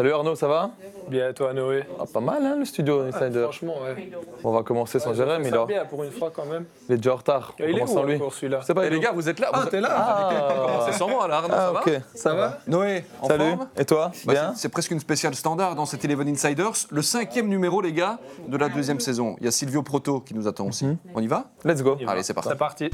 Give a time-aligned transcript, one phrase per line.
[0.00, 0.70] Salut Arnaud, ça va
[1.10, 3.42] Bien, toi Noé ah, Pas mal hein, le studio Insider.
[3.42, 4.10] Franchement, ouais.
[4.42, 6.64] On va commencer sans Jérém, il, est bien pour une fois quand même.
[6.88, 7.52] il est déjà en retard.
[7.58, 8.18] Il est où sans lui.
[8.30, 10.86] celui-là C'est pas Et est les gars, vous êtes là Ah, vous t'es là Ah.
[10.86, 12.02] C'est sans moi là, Arnaud, Ah, ça va ok.
[12.14, 13.44] Ça va Noé, en Salut.
[13.50, 16.86] forme Et toi Bah, Bien c'est- C'est presque une spéciale standard dans cet Eleven Insiders.
[16.90, 19.36] Le cinquième numéro, les gars, de la deuxième saison.
[19.40, 20.86] Il y a Silvio Proto qui nous attend aussi.
[21.14, 21.98] On y va Let's go.
[22.06, 22.48] Allez, c'est parti.
[22.48, 22.90] C'est parti.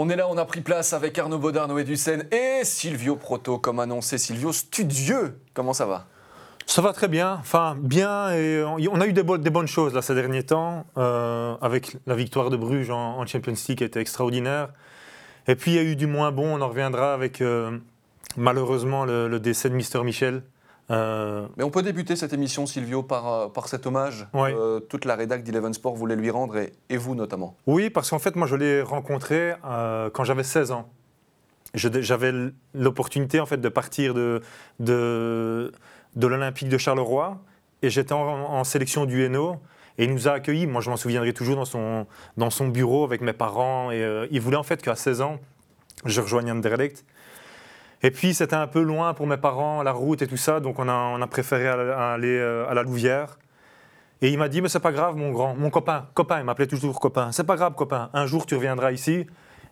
[0.00, 3.58] On est là, on a pris place avec Arnaud Baudard, Noé Ducène et Silvio Proto,
[3.58, 4.16] comme annoncé.
[4.16, 5.40] Silvio, studieux.
[5.54, 6.06] Comment ça va?
[6.66, 9.94] Ça va très bien, enfin bien, et on a eu des, bo- des bonnes choses
[9.94, 13.82] là ces derniers temps, euh, avec la victoire de Bruges en, en Champions League qui
[13.82, 14.68] était extraordinaire.
[15.48, 17.76] Et puis il y a eu du moins bon, on en reviendra avec euh,
[18.36, 20.42] malheureusement le, le décès de Mister Michel.
[20.90, 24.26] Euh, Mais on peut débuter cette émission, Silvio, par, euh, par cet hommage.
[24.32, 24.54] Ouais.
[24.54, 27.56] Euh, toute la rédac d'Eleven Sport voulait lui rendre, et, et vous notamment.
[27.66, 30.88] oui, parce qu'en fait moi je l'ai rencontré euh, quand j'avais 16 ans.
[31.74, 32.32] J'avais
[32.72, 34.40] l'opportunité en fait de partir de,
[34.80, 35.70] de,
[36.16, 37.36] de l'Olympique de Charleroi
[37.82, 39.56] et j'étais en, en sélection du Hainaut
[39.98, 40.66] et il nous a accueillis.
[40.66, 42.06] Moi, je m'en souviendrai toujours dans son,
[42.38, 43.90] dans son bureau avec mes parents.
[43.90, 45.38] Et il voulait en fait qu'à 16 ans,
[46.04, 47.04] je rejoigne Anderlecht.
[48.02, 50.78] Et puis, c'était un peu loin pour mes parents, la route et tout ça, donc
[50.78, 53.38] on a, préféré aller euh, à la Louvière.
[54.22, 56.66] Et il m'a dit, mais c'est pas grave, mon grand, mon copain, copain, il m'appelait
[56.66, 57.30] toujours copain.
[57.32, 59.26] C'est pas grave, copain, un jour tu reviendras ici.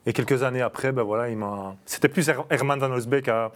[0.07, 1.75] Et quelques années après, ben voilà, il m'a.
[1.85, 3.51] C'était plus Her- Herman Van Osbeek à,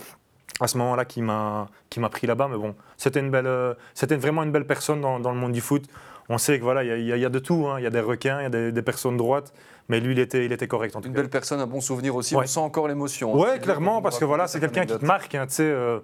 [0.67, 1.69] ce moment-là qui m'a
[2.11, 3.75] pris là-bas, mais bon, c'était une euh,
[4.19, 5.85] vraiment une belle personne dans, le monde du foot.
[6.29, 7.79] On sait que voilà, il y a- de tout, hein.
[7.79, 9.53] il y a des requins, il y a des personnes droites,
[9.91, 11.21] mais lui, il était, il était correct en tout Une cas.
[11.21, 12.35] belle personne, un bon souvenir aussi.
[12.35, 12.45] Ouais.
[12.45, 13.35] On sent encore l'émotion.
[13.35, 13.39] hein.
[13.39, 15.35] Ouais, Silvio, clairement, parce que voilà, c'est quelqu'un qui te marque.
[15.35, 15.99] hein, tu sais, euh,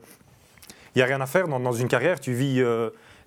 [0.95, 2.21] il n'y a rien à faire dans, dans une carrière.
[2.21, 2.57] Tu vis,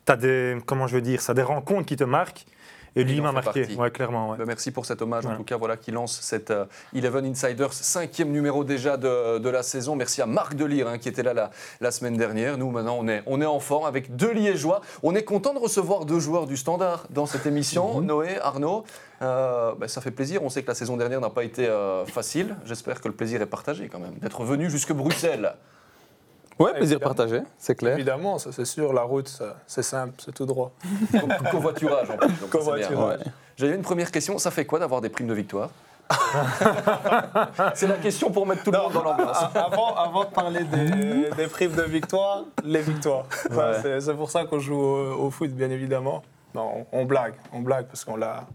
[0.06, 2.46] tu as des, comment je veux dire, ça, des rencontres qui te marquent.
[2.96, 3.68] Et lui, m'a marqué.
[3.76, 4.32] Ouais, clairement.
[4.32, 4.38] ouais.
[4.38, 6.66] Ben, merci pour cet hommage, en tout cas, voilà, qui lance cette euh,
[6.96, 9.96] Eleven Insiders, cinquième numéro déjà de, de la saison.
[9.96, 12.58] Merci à Marc Delire, hein, qui était là la, la semaine dernière.
[12.58, 14.82] Nous, maintenant, on est, on est en forme avec deux Liégeois.
[15.04, 18.02] On est content de recevoir deux joueurs du Standard dans cette émission.
[18.10, 18.84] Noé, Arnaud,
[19.22, 20.44] euh, ben, ça fait plaisir.
[20.44, 22.56] On sait que la saison dernière n'a pas été euh, facile.
[22.66, 25.54] J'espère que le plaisir est partagé quand même, d'être venu jusque Bruxelles.
[26.60, 27.16] Ouais, plaisir évidemment.
[27.16, 27.94] partagé, c'est clair.
[27.96, 30.72] Évidemment, ça c'est sûr, la route, c'est simple, c'est tout droit.
[31.12, 32.34] Co- Covoiturage en plus.
[32.50, 33.18] Covoiturage.
[33.20, 33.26] Ouais.
[33.58, 34.38] J'avais une première question.
[34.38, 35.70] Ça fait quoi d'avoir des primes de victoire?
[37.76, 39.38] C'est la question pour mettre tout le monde dans l'ambiance.
[39.56, 43.26] Avant, avant de parler des, des primes de victoire, les victoires.
[43.82, 46.24] C'est- C'est pour ça qu'on joue au, au foot, bien évidemment.
[46.56, 48.46] Non, on, on blague, on blague parce qu'on l'a,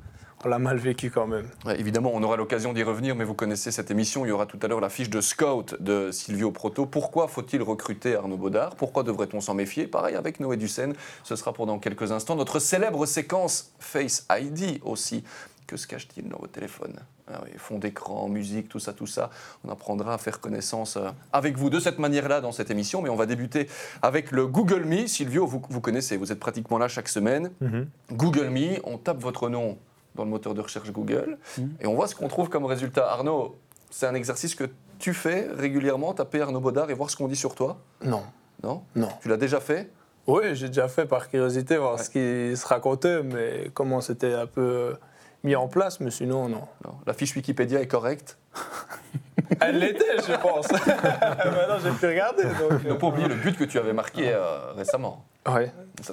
[0.44, 1.46] on l'a mal vécu quand même.
[1.64, 4.24] Ouais, évidemment, on aura l'occasion d'y revenir, mais vous connaissez cette émission.
[4.26, 6.86] Il y aura tout à l'heure la fiche de scout de Silvio Proto.
[6.86, 9.86] Pourquoi faut-il recruter Arnaud Baudard Pourquoi devrait-on s'en méfier?
[9.86, 10.94] Pareil avec Noé Ducène.
[11.22, 12.36] Ce sera pour dans quelques instants.
[12.36, 15.24] Notre célèbre séquence Face ID aussi.
[15.66, 16.94] Que se cache-t-il dans votre téléphone
[17.32, 19.30] ah oui, Fond d'écran, musique, tout ça, tout ça.
[19.64, 23.00] On apprendra à faire connaissance euh, avec vous de cette manière-là dans cette émission.
[23.00, 23.66] Mais on va débuter
[24.02, 25.06] avec le Google Me.
[25.06, 27.50] Silvio, vous, vous connaissez, vous êtes pratiquement là chaque semaine.
[27.62, 27.86] Mhm.
[28.12, 29.78] Google Me, on tape votre nom
[30.14, 31.38] dans le moteur de recherche Google
[31.80, 33.10] et on voit ce qu'on trouve comme résultat.
[33.10, 33.56] Arnaud,
[33.90, 34.64] c'est un exercice que
[34.98, 38.22] tu fais régulièrement, taper Arnaud Baudard et voir ce qu'on dit sur toi Non,
[38.62, 39.08] Non non.
[39.22, 39.90] Tu l'as déjà fait
[40.26, 44.46] Oui, j'ai déjà fait par curiosité voir ce qui se racontait, mais comment c'était un
[44.46, 44.96] peu
[45.42, 46.62] mis en place, mais sinon, non.
[46.84, 46.94] Non.
[47.06, 48.38] La fiche Wikipédia est correcte.
[49.60, 50.70] Elle l'était, je pense.
[50.72, 52.44] Maintenant, j'ai pu regarder.
[52.44, 55.24] Donc, Ne pas oublier le but que tu avais marqué euh, récemment.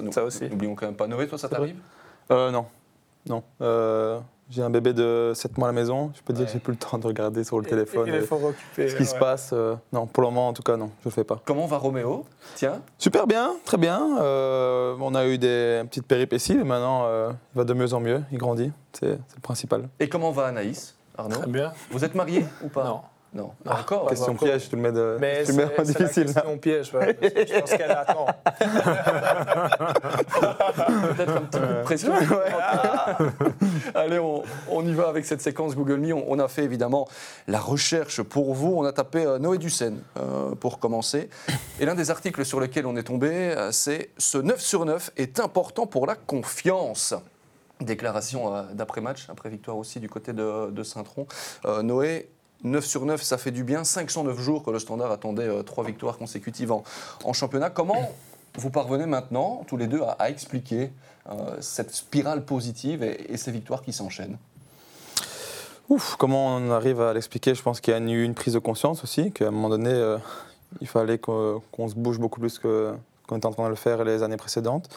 [0.02, 0.48] Nous- Ça aussi.
[0.50, 1.76] N'oublions quand même pas Noé, toi ça t'arrive
[2.30, 2.66] Euh, non.
[3.28, 3.42] Non.
[3.60, 4.18] Euh,
[4.50, 6.10] j'ai un bébé de 7 mois à la maison.
[6.14, 6.46] Je peux dire Ouais.
[6.46, 8.88] que j'ai plus le temps de regarder sur le téléphone Il est fort occupé.
[8.88, 9.50] ce qui se passe.
[9.52, 11.40] euh, non, pour le moment, en tout cas, non, je le fais pas.
[11.44, 12.24] Comment va Roméo?
[12.56, 14.18] Tiens, Super bien, très bien.
[14.20, 18.00] Euh, on a eu des petites péripéties, mais maintenant, euh, il va de mieux en
[18.00, 18.22] mieux.
[18.32, 19.88] Il grandit, c'est c'est le principal.
[20.00, 20.96] et comment va Anaïs?
[21.16, 21.36] Arnaud?
[21.36, 21.72] Très bien.
[21.90, 22.84] Vous êtes mariés ou pas?
[22.84, 23.00] Non.
[23.34, 23.52] Non.
[23.64, 24.46] Pas encore Question encore.
[24.48, 26.24] piège, tu le mets, de, Mais tu le mets en c'est la difficile.
[26.26, 26.32] là.
[26.34, 26.92] question piège.
[26.94, 28.26] ouais, je pense qu'elle attend.
[31.16, 32.12] Peut-être un petit coup de pression.
[33.94, 36.12] Allez, on, on y va avec cette séquence Google Me.
[36.12, 37.08] On, on a fait évidemment
[37.48, 38.74] la recherche pour vous.
[38.76, 41.28] On a tapé euh, Noé Ducène euh, pour commencer.
[41.80, 45.10] Et l'un des articles sur lesquels on est tombé, euh, c'est Ce 9 sur 9
[45.16, 47.14] est important pour la confiance.
[47.80, 51.26] Déclaration euh, d'après-match, après victoire aussi du côté de, de Saint-Tron.
[51.64, 52.28] Euh, Noé,
[52.64, 53.84] 9 sur 9, ça fait du bien.
[53.84, 57.70] 509 jours que le Standard attendait euh, trois victoires consécutives en, championnat.
[57.70, 58.12] Comment
[58.56, 60.92] vous parvenez maintenant, tous les deux, à, expliquer
[61.30, 64.38] euh, cette spirale positive et, ces victoires qui s'enchaînent?
[65.88, 67.54] Ouf, comment on arrive à l'expliquer?
[67.54, 69.90] Je pense qu'il y a eu une prise de conscience aussi, qu'à un moment donné,
[69.90, 70.18] euh,
[70.80, 74.22] il fallait qu'on se bouge beaucoup plus qu'on était en train de le faire les
[74.22, 74.88] années précédentes.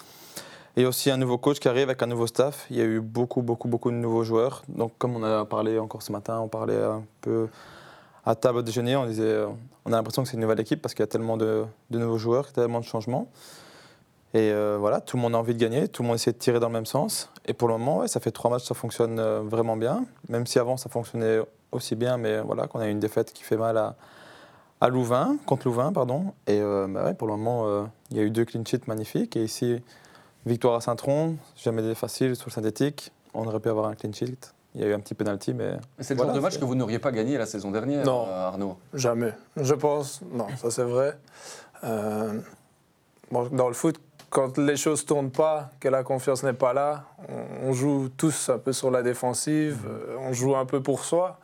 [0.77, 2.66] Et aussi un nouveau coach qui arrive avec un nouveau staff.
[2.69, 4.63] Il y a eu beaucoup, beaucoup, beaucoup de nouveaux joueurs.
[4.68, 7.48] Donc, comme on a parlé encore ce matin, on parlait un peu
[8.25, 9.48] à table déjeuner, on disait, euh,
[9.86, 12.18] on a l'impression que c'est une nouvelle équipe parce qu'il y a tellement de, nouveaux
[12.18, 13.30] joueurs, tellement de changements.
[14.33, 16.38] Et euh, voilà, tout le monde a envie de gagner, tout le monde essaie de
[16.38, 17.30] tirer dans le même sens.
[17.45, 20.06] Et pour le moment, ça fait trois matchs, ça fonctionne euh, vraiment bien.
[20.28, 21.39] Même si avant, ça fonctionnait
[21.71, 23.95] aussi bien, mais voilà, qu'on a eu une défaite qui fait mal à,
[24.89, 26.33] Louvain, contre Louvain, pardon.
[26.45, 29.36] Et bah pour le moment, il y a eu deux clean sheets magnifiques.
[29.36, 29.81] Et ici,
[30.45, 33.12] victoire à Saint-Tron, jamais facile sur le synthétique.
[33.33, 34.38] On aurait pu avoir un clean sheet.
[34.75, 36.59] Il y a eu un petit penalty, mais Mais C'est le Voilà, genre de match
[36.59, 38.25] que vous n'auriez pas gagné la saison dernière, Non.
[38.27, 38.77] euh, Arnaud.
[38.94, 39.33] Jamais.
[39.56, 41.18] Je pense, non, ça c'est vrai.
[41.86, 42.39] Euh,
[43.31, 43.97] bon, dans le foot,
[44.30, 48.50] quand les choses tournent pas, que la confiance n'est pas là, on, on joue tous
[48.50, 51.39] un peu sur la défensive, euh, on joue un peu pour soi.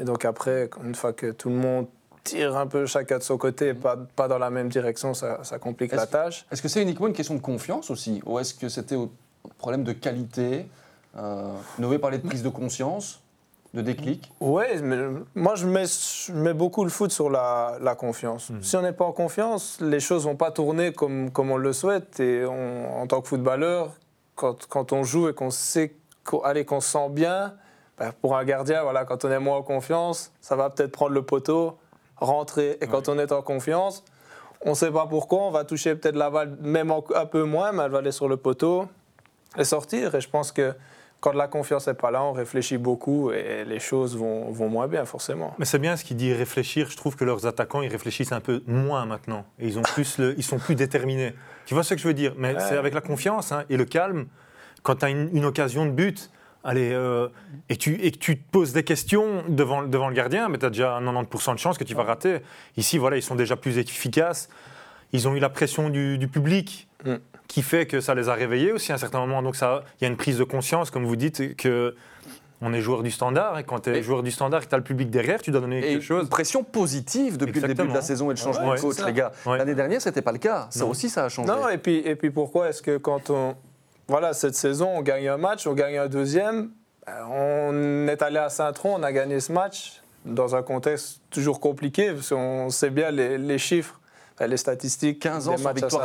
[0.00, 1.86] Et donc après, une fois que tout le monde
[2.26, 5.42] tire un peu chacun de son côté et pas, pas dans la même direction, ça,
[5.44, 6.44] ça complique la tâche.
[6.50, 9.08] Est-ce que c'est uniquement une question de confiance aussi Ou est-ce que c'était un
[9.58, 10.66] problème de qualité
[11.16, 13.20] euh, Noé parlait de prise de conscience,
[13.74, 14.30] de déclic.
[14.40, 14.98] Oui, mais
[15.34, 18.50] moi je mets, je mets beaucoup le foot sur la, la confiance.
[18.62, 21.72] Si on n'est pas en confiance, les choses vont pas tourner comme, comme on le
[21.72, 22.20] souhaite.
[22.20, 23.92] Et on- en tant que footballeur,
[24.34, 25.94] quand, quand on joue et qu'on sait
[26.24, 27.54] qu'on se sent bien,
[27.98, 31.12] ben, pour un gardien, voilà, quand on est moins en confiance, ça va peut-être prendre
[31.12, 31.76] le poteau,
[32.16, 32.78] rentrer.
[32.80, 34.04] Et quand on est en confiance,
[34.62, 37.72] on ne sait pas pourquoi, on va toucher peut-être la balle même un peu moins,
[37.72, 38.86] mais elle va aller sur le poteau
[39.58, 40.14] et sortir.
[40.14, 40.74] Et je pense que
[41.20, 44.86] quand la confiance n'est pas là, on réfléchit beaucoup et les choses vont, vont moins
[44.86, 45.54] bien, forcément.
[45.58, 46.88] Mais c'est bien ce qu'il dit réfléchir.
[46.90, 49.44] Je trouve que leurs attaquants, ils réfléchissent un peu moins maintenant.
[49.58, 51.34] Et ils, ont plus le- ils sont plus déterminés.
[51.64, 52.34] Tu vois ce que je veux dire?
[52.36, 52.60] Mais Ouais.
[52.60, 54.26] c'est avec la confiance hein, et le calme.
[54.82, 56.30] Quand tu as une, une occasion de but,
[56.66, 57.28] allez, euh,
[57.70, 60.66] et, tu, et que tu te poses des questions devant, devant le gardien, mais tu
[60.66, 62.38] as déjà 90% de chances que tu vas rater.
[62.76, 64.48] Ici, voilà, ils sont déjà plus efficaces.
[65.12, 67.16] Ils ont eu la pression du, du public Mm.
[67.46, 69.42] qui fait que ça les a réveillés aussi à un certain moment.
[69.42, 71.94] Donc il y a une prise de conscience, comme vous dites, que
[72.62, 73.58] on est joueur du standard.
[73.58, 75.42] Et quand tu es Et- joueur du standard et que tu as le public derrière,
[75.42, 76.22] tu dois donner Et quelque chose.
[76.22, 78.96] une pression positive depuis le début de la saison et le changement Ouais, de coach,
[79.06, 79.30] les gars.
[79.44, 79.58] Ouais.
[79.58, 80.66] L'année dernière, c'était pas le cas.
[80.70, 80.90] Ça Non.
[80.90, 81.48] aussi, ça a changé.
[81.52, 83.54] Non, et puis, et puis pourquoi est-ce que quand on.
[84.08, 86.70] Voilà, cette saison, on gagne un match, on gagne un deuxième.
[87.08, 87.22] euh,
[88.04, 92.12] On est allé à Saint-Tron, on a gagné ce match dans un contexte toujours compliqué,
[92.12, 94.00] parce qu'on sait bien les, les chiffres,
[94.40, 95.20] les statistiques.
[95.20, 96.02] 15 ans des sans matchs victoire.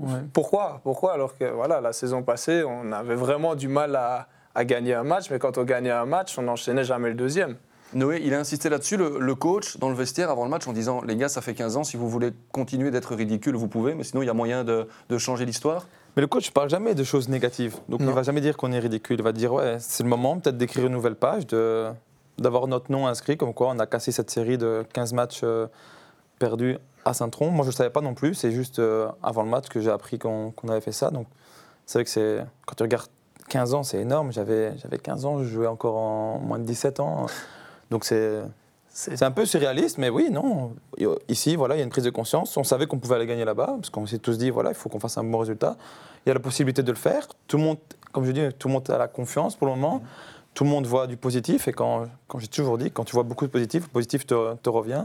[0.00, 0.20] Ouais.
[0.32, 0.80] Pourquoi?
[0.82, 1.12] Pourquoi?
[1.14, 5.04] Alors que voilà, la saison passée, on avait vraiment du mal à, à gagner un
[5.04, 7.56] match, mais quand on gagnait un match, on n'enchaînait jamais le deuxième.
[7.94, 10.74] Noé, il a insisté là-dessus, le, le coach, dans le vestiaire avant le match, en
[10.74, 13.94] disant Les gars, ça fait 15 ans, si vous voulez continuer d'être ridicule, vous pouvez,
[13.94, 15.86] mais sinon, il y a moyen de, de changer l'histoire.
[16.16, 17.76] Mais le coach ne parle jamais de choses négatives.
[17.88, 18.10] Donc il Non.
[18.10, 19.16] ne va jamais dire qu'on est ridicule.
[19.20, 21.88] Il va dire ouais, c'est le moment peut-être d'écrire une nouvelle page, de,
[22.38, 25.66] d'avoir notre nom inscrit, comme quoi on a cassé cette série de 15 matchs euh,
[26.38, 27.50] perdus à Saint-Tron.
[27.50, 29.90] Moi je ne savais pas non plus, c'est juste euh, avant le match que j'ai
[29.90, 31.10] appris qu'on, qu'on avait fait ça.
[31.10, 31.26] Donc
[31.86, 33.10] c'est vrai que c'est, quand tu regardes
[33.48, 34.32] 15 ans, c'est énorme.
[34.32, 37.26] J'avais, j'avais 15 ans, je jouais encore en moins de 17 ans.
[37.90, 38.42] Donc c'est,
[39.00, 40.72] c'est un peu surréaliste, mais oui, non.
[41.28, 42.56] Ici, voilà, il y a une prise de conscience.
[42.56, 44.88] On savait qu'on pouvait aller gagner là-bas, parce qu'on s'est tous dit, voilà, il faut
[44.88, 45.76] qu'on fasse un bon résultat.
[46.26, 47.28] Il y a la possibilité de le faire.
[47.46, 47.78] Tout le monde,
[48.10, 50.02] comme je dis, tout le monde a la confiance pour le moment.
[50.54, 51.68] Tout le monde voit du positif.
[51.68, 54.56] Et quand, quand j'ai toujours dit, quand tu vois beaucoup de positif, le positif te,
[54.56, 55.04] te revient.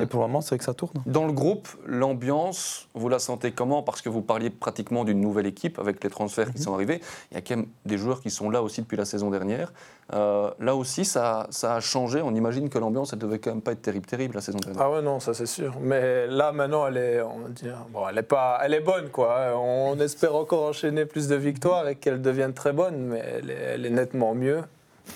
[0.00, 0.94] Et pour le moment, c'est vrai que ça tourne.
[1.04, 3.82] Dans le groupe, l'ambiance, vous la sentez comment?
[3.82, 7.02] Parce que vous parliez pratiquement d'une nouvelle équipe avec les transferts qui sont arrivés.
[7.30, 9.74] Il y a quand même des joueurs qui sont là aussi depuis la saison dernière.
[10.14, 12.22] Euh, là aussi, ça, ça a changé.
[12.22, 14.80] On imagine que l'ambiance, elle devait quand même pas être terrible, terrible la saison dernière.
[14.80, 15.74] Ah ouais, non, ça c'est sûr.
[15.82, 19.10] Mais là, maintenant, elle est, on va dire, bon, elle est, pas, elle est bonne,
[19.10, 19.52] quoi.
[19.54, 23.62] On espère encore enchaîner plus de victoires et qu'elle devienne très bonne, mais elle est,
[23.74, 24.62] elle est nettement mieux.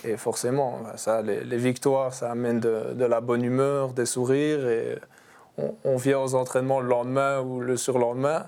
[0.04, 4.68] Et forcément, ça, les, les victoires, ça amène de, de la bonne humeur, des sourires.
[4.68, 4.98] Et
[5.56, 8.46] on, on vient aux entraînements le lendemain ou le surlendemain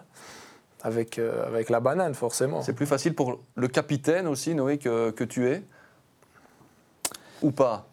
[0.82, 2.62] avec, euh, avec la banane, forcément.
[2.62, 5.62] C'est plus facile pour le capitaine aussi, Noé, que, que tu es
[7.42, 7.86] Ou pas?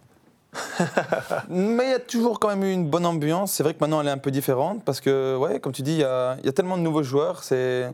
[1.49, 3.51] Mais il y a toujours quand même eu une bonne ambiance.
[3.53, 5.93] C'est vrai que maintenant, elle est un peu différente parce que, ouais, comme tu dis,
[5.93, 7.43] il y a, il y a tellement de nouveaux joueurs.
[7.43, 7.91] C'est,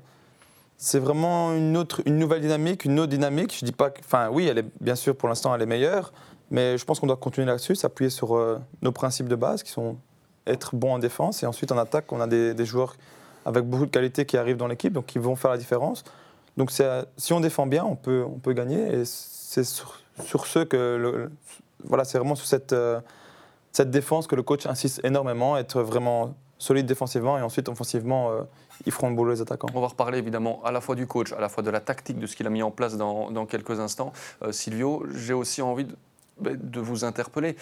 [0.77, 3.55] c'est vraiment une, autre, une nouvelle dynamique, une autre dynamique.
[3.57, 6.11] Je dis pas que, enfin, oui, elle est bien sûr pour l'instant, elle est meilleure,
[6.51, 9.71] mais je pense qu'on doit continuer là-dessus, s'appuyer sur euh, nos principes de base qui
[9.71, 9.97] sont
[10.45, 12.95] être bon en défense et ensuite en attaque, on a des, joueurs
[13.45, 16.03] avec beaucoup de qualité qui arrivent dans l'équipe, donc qui vont faire la différence.
[16.57, 20.59] Donc euh, si on défend bien, on peut, on peut gagner et c'est sur, ce
[20.59, 21.29] que
[21.85, 22.99] voilà, c'est vraiment sur cette, euh,
[23.71, 28.31] cette défense que le coach insiste énormément, être vraiment solide défensivement et ensuite offensivement,
[28.85, 29.67] ils feront le boulot les attaquants.
[29.73, 32.19] On va reparler évidemment à la fois du coach, à la fois de la tactique,
[32.19, 34.13] de ce qu'il a mis en place dans, dans quelques instants.
[34.43, 35.95] Euh, Silvio, j'ai aussi envie de,
[36.39, 37.55] ben, de vous interpeller.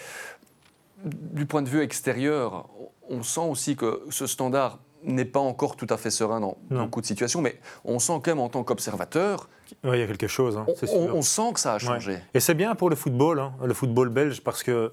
[1.04, 2.66] Du point de vue extérieur,
[3.10, 6.84] on sent aussi que ce standard n'est pas encore tout à fait serein dans Non.
[6.84, 9.48] beaucoup de situations, mais on sent quand même en tant qu'observateur,
[9.84, 12.18] Ouais, il y a quelque chose, hein, on sent que ça a changé.
[12.34, 14.90] Et c'est bien pour le football, hein, le football belge, parce que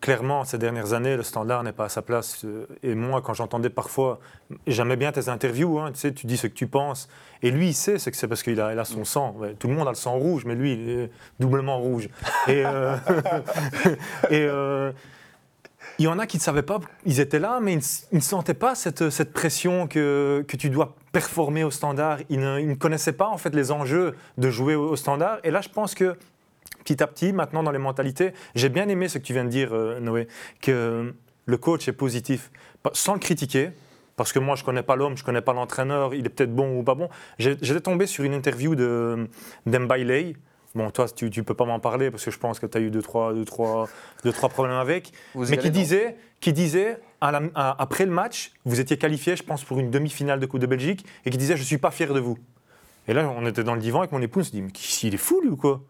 [0.00, 2.44] clairement, ces dernières années, le standard n'est pas à sa place.
[2.82, 4.20] Et moi, quand j'entendais parfois,
[4.66, 7.08] j'aimais bien tes interviews, hein, tu sais, tu dis ce que tu penses.
[7.42, 9.36] Et lui, il sait, c'est que c'est parce qu'il a, son sang.
[9.58, 12.08] Tout le monde a le sang rouge, mais lui, il est doublement rouge.
[12.46, 12.96] Et, euh,
[14.32, 14.92] euh,
[15.98, 18.54] il y en a qui ne savaient pas, ils étaient là, mais ils ne, sentaient
[18.54, 22.18] pas cette, pression que, tu dois performer au standard.
[22.28, 25.38] Ils ne, connaissaient pas en fait les enjeux de jouer au standard.
[25.42, 26.16] Et là, je pense que
[26.84, 29.50] petit à petit, maintenant dans les mentalités, j'ai bien aimé ce que tu viens de
[29.50, 30.28] dire, euh, Noé,
[30.60, 31.14] que
[31.46, 32.50] le coach est positif,
[32.92, 33.70] sans le critiquer.
[34.16, 36.28] Parce que moi, je ne connais pas l'homme, je ne connais pas l'entraîneur, il est
[36.28, 37.08] peut-être bon ou pas bon.
[37.38, 39.28] J'étais tombé sur une interview de
[39.66, 40.34] d'Mbailey.
[40.74, 42.80] Bon, toi, tu ne peux pas m'en parler parce que je pense que tu as
[42.80, 43.88] eu deux trois, deux, trois,
[44.24, 45.12] deux, trois problèmes avec.
[45.34, 49.36] Vous mais qui disait, qui disait à la- à- après le match, vous étiez qualifié,
[49.36, 51.78] je pense, pour une demi-finale de Coupe de Belgique, et qui disait Je ne suis
[51.78, 52.38] pas fier de vous.
[53.06, 54.70] Et là, on était dans le divan avec mon épouse, on se dit Mais
[55.04, 55.80] il est fou, lui, ou quoi?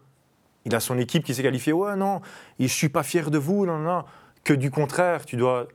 [0.65, 1.73] Il a son équipe qui s'est qualifiée.
[1.73, 2.21] Ouais, non,
[2.59, 4.03] je ne suis pas fier de vous, non, non.
[4.43, 5.67] Que du contraire, tu dois.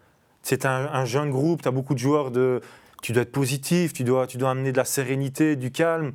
[0.42, 2.60] C'est un, un jeune groupe, tu as beaucoup de joueurs de.
[3.02, 6.12] Tu dois être positif, tu dois, tu dois amener de la sérénité, du calme.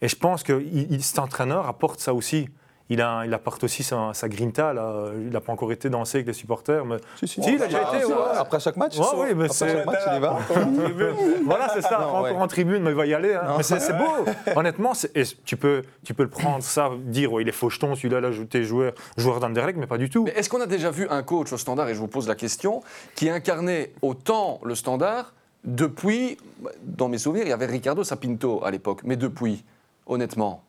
[0.00, 0.64] Et je pense que
[1.00, 2.48] cet entraîneur apporte ça aussi.
[2.92, 4.72] Il, a, il apporte aussi sa, sa grinta.
[4.72, 5.06] Là.
[5.18, 6.84] Il n'a pas encore été dansé avec les supporters.
[6.84, 6.96] Mais...
[7.18, 7.42] Si, si.
[7.42, 8.14] Si, il a déjà été, ouais.
[8.36, 10.38] Après chaque match Ouais, oui, mais Après c'est- chaque match, il y va.
[11.44, 12.30] Voilà, c'est ça, Non, pas ouais.
[12.30, 13.34] encore en tribune, mais il va y aller.
[13.34, 13.54] hein.
[13.56, 14.24] Mais c'est beau.
[14.56, 18.20] Honnêtement, et tu, peux, tu peux le prendre, ça, dire, ouais, il est faucheton, celui-là,
[18.20, 20.24] là, t'es joueur, joueur d'Anderlecht, mais pas du tout.
[20.24, 22.34] Mais est-ce qu'on a déjà vu un coach au standard, et je vous pose la
[22.34, 22.82] question,
[23.14, 25.32] qui incarnait autant le standard
[25.64, 26.36] depuis,
[26.82, 29.64] dans mes souvenirs, il y avait Ricardo Sapinto à l'époque, mais depuis,
[30.06, 30.62] honnêtement,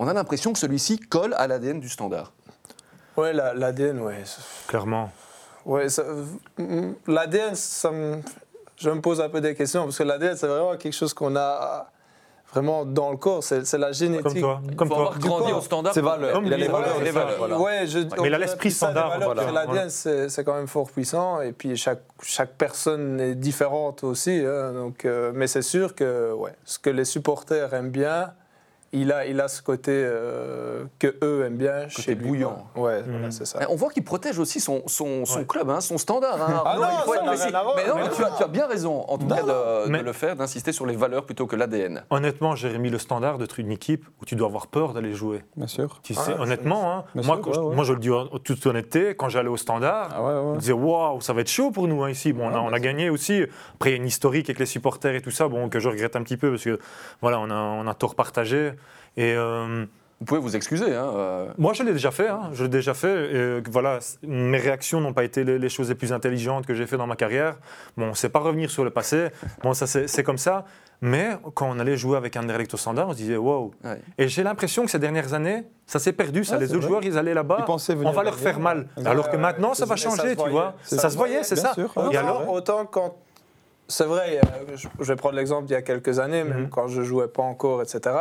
[0.00, 2.32] on a l'impression que celui-ci colle à l'ADN du standard.
[3.16, 4.22] Ouais, la- l'ADN, ouais.
[4.66, 5.10] Clairement.
[5.66, 5.86] Ouais,
[7.06, 8.20] l'ADN, ça me-
[8.76, 11.36] je me pose un peu des questions parce que l'ADN, c'est vraiment quelque chose qu'on
[11.36, 11.90] a
[12.52, 13.44] vraiment dans le corps.
[13.44, 14.24] C'est la génétique.
[14.24, 14.60] Comme toi.
[14.70, 15.02] Il Comme faut toi.
[15.04, 15.92] avoir grandi au standard.
[15.94, 16.32] C'est valeur.
[16.32, 16.98] Comme Il a les valeurs.
[17.00, 17.38] les valeurs.
[17.38, 17.58] voilà.
[17.60, 19.52] Ouais, je, on il a l'esprit standard, valeurs, voilà.
[19.66, 21.40] L'ADN, c'est c'est quand même fort puissant.
[21.42, 24.42] Et puis, chaque, chaque personne est différente aussi.
[24.46, 24.72] hein.
[24.72, 28.32] donc, euh, mais c'est sûr que ouais, ce que les supporters aiment bien,
[28.92, 32.26] il a, il a ce côté euh, que eux aiment bien chez lui.
[32.26, 32.66] bouillant.
[32.74, 33.30] Ouais, voilà, Mhm.
[33.30, 33.60] c'est ça.
[33.62, 35.44] Eh, On voit qu'il protège aussi son, son, son Ouais.
[35.46, 36.42] club, hein, son standard.
[36.42, 36.62] hein.
[36.64, 37.46] Ah Arnaud, non, il faut ça être n'a précis.
[37.48, 37.76] rien à voir.
[37.76, 40.12] Mais non, Mais tu, as, tu as bien raison, en tout Non, cas, de, le
[40.12, 42.02] faire, d'insister sur les valeurs plutôt que l'ADN.
[42.10, 45.44] Honnêtement, Jérémy, le standard d'être une équipe où tu dois avoir peur d'aller jouer.
[45.56, 46.00] Bien sûr.
[46.02, 47.74] Tu Ah, sais, c'est- honnêtement, hein, Bien moi, sûr, quand ouais, je, ouais.
[47.76, 50.58] moi, je le dis en toute honnêteté, quand j'allais au standard, Ah ouais.
[50.58, 52.32] disait waouh, ça va être chaud pour nous hein, ici.
[52.32, 53.44] Bon, on, a, Ouais, on a gagné aussi.
[53.74, 55.88] Après, il y a une historique avec les supporters et tout ça, bon, que je
[55.88, 56.78] regrette un petit peu parce que
[57.22, 58.72] voilà, on a, on a tort partagé.
[59.16, 59.84] Et euh,
[60.20, 60.94] Vous pouvez vous excuser.
[60.94, 62.28] Hein, euh, moi, je l'ai déjà fait.
[62.28, 63.08] hein, je l'ai déjà fait.
[63.08, 66.74] Et, euh, voilà, mes réactions n'ont pas été les, les choses les plus intelligentes que
[66.74, 67.56] j'ai fait dans ma carrière.
[67.96, 69.28] Bon, on ne sait pas revenir sur le passé.
[69.62, 70.64] Bon, ça c'est comme ça.
[71.02, 73.72] Mais quand on allait jouer avec Anderlecht au standard, on se disait waouh.
[73.84, 74.02] ouais.
[74.18, 76.44] Et j'ai l'impression que ces dernières années, ça s'est perdu.
[76.44, 76.88] Ça, Ouais, les autres vrai.
[76.88, 77.64] joueurs, ils allaient là-bas.
[78.04, 78.86] On va leur faire mal.
[78.98, 80.74] Ouais, Alors que ouais, maintenant, ça va Mais ça changer, tu vois.
[80.82, 81.72] Ça Ça, se voyait, c'est ça.
[81.72, 81.90] sûr.
[81.96, 83.16] Non, Ouais, Et alors autant quand.
[83.88, 84.40] C'est vrai,
[84.76, 86.68] je je vais prendre l'exemple d'il y a quelques années, même Mhm.
[86.68, 88.14] quand je jouais pas encore, etc.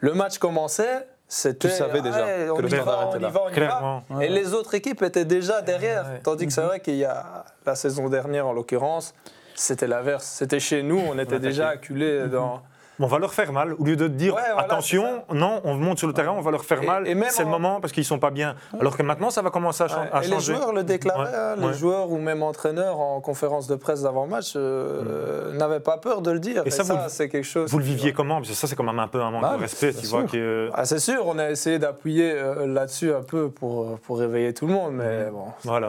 [0.00, 1.68] Le match commençait, c'était.
[1.68, 3.28] Tu savais déjà Ouais, on que le y va, on était y là.
[3.28, 3.54] va, on y va.
[3.54, 4.04] Clairement.
[4.20, 6.04] Et les autres équipes étaient déjà derrière.
[6.04, 6.20] Ouais.
[6.22, 9.14] Tandis que c'est vrai qu'il y a la saison dernière, en l'occurrence,
[9.54, 10.24] c'était l'inverse.
[10.24, 12.62] C'était chez nous, on était déjà acculés dans.
[13.02, 13.72] On va leur faire mal.
[13.78, 16.50] Au lieu de dire Ouais, voilà, attention, non, on monte sur le terrain, on va
[16.50, 17.08] leur faire Et- mal.
[17.08, 18.54] et même C'est le en- moment parce qu'ils sont pas bien.
[18.78, 20.54] Alors que maintenant, ça va commencer à, chan- à et les changer.
[20.54, 25.52] joueurs le déclaraient, hein, les joueurs ou même entraîneurs en conférence de presse d'avant-match euh,
[25.56, 26.62] n'avaient pas peur de le dire.
[26.62, 26.66] Mm.
[26.66, 27.70] Et Et, ça, c'est quelque chose.
[27.70, 28.36] Vous le viviez comment?
[28.36, 30.24] Parce que ça, c'est quand même un peu un manque Mal, de respect, tu vois.
[30.32, 34.52] est- Ah, c'est sûr, on a essayé d'appuyer euh, là-dessus un peu pour, pour réveiller
[34.52, 35.46] tout le monde, mais bon.
[35.64, 35.88] Voilà.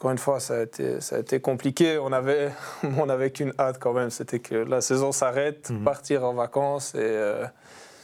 [0.00, 1.98] Encore une fois, ça a été, ça a été compliqué.
[1.98, 2.52] On avait,
[2.98, 5.84] on avait qu'une hâte quand même, c'était que la saison s'arrête, Mhm.
[5.84, 7.44] partir en vacances et euh,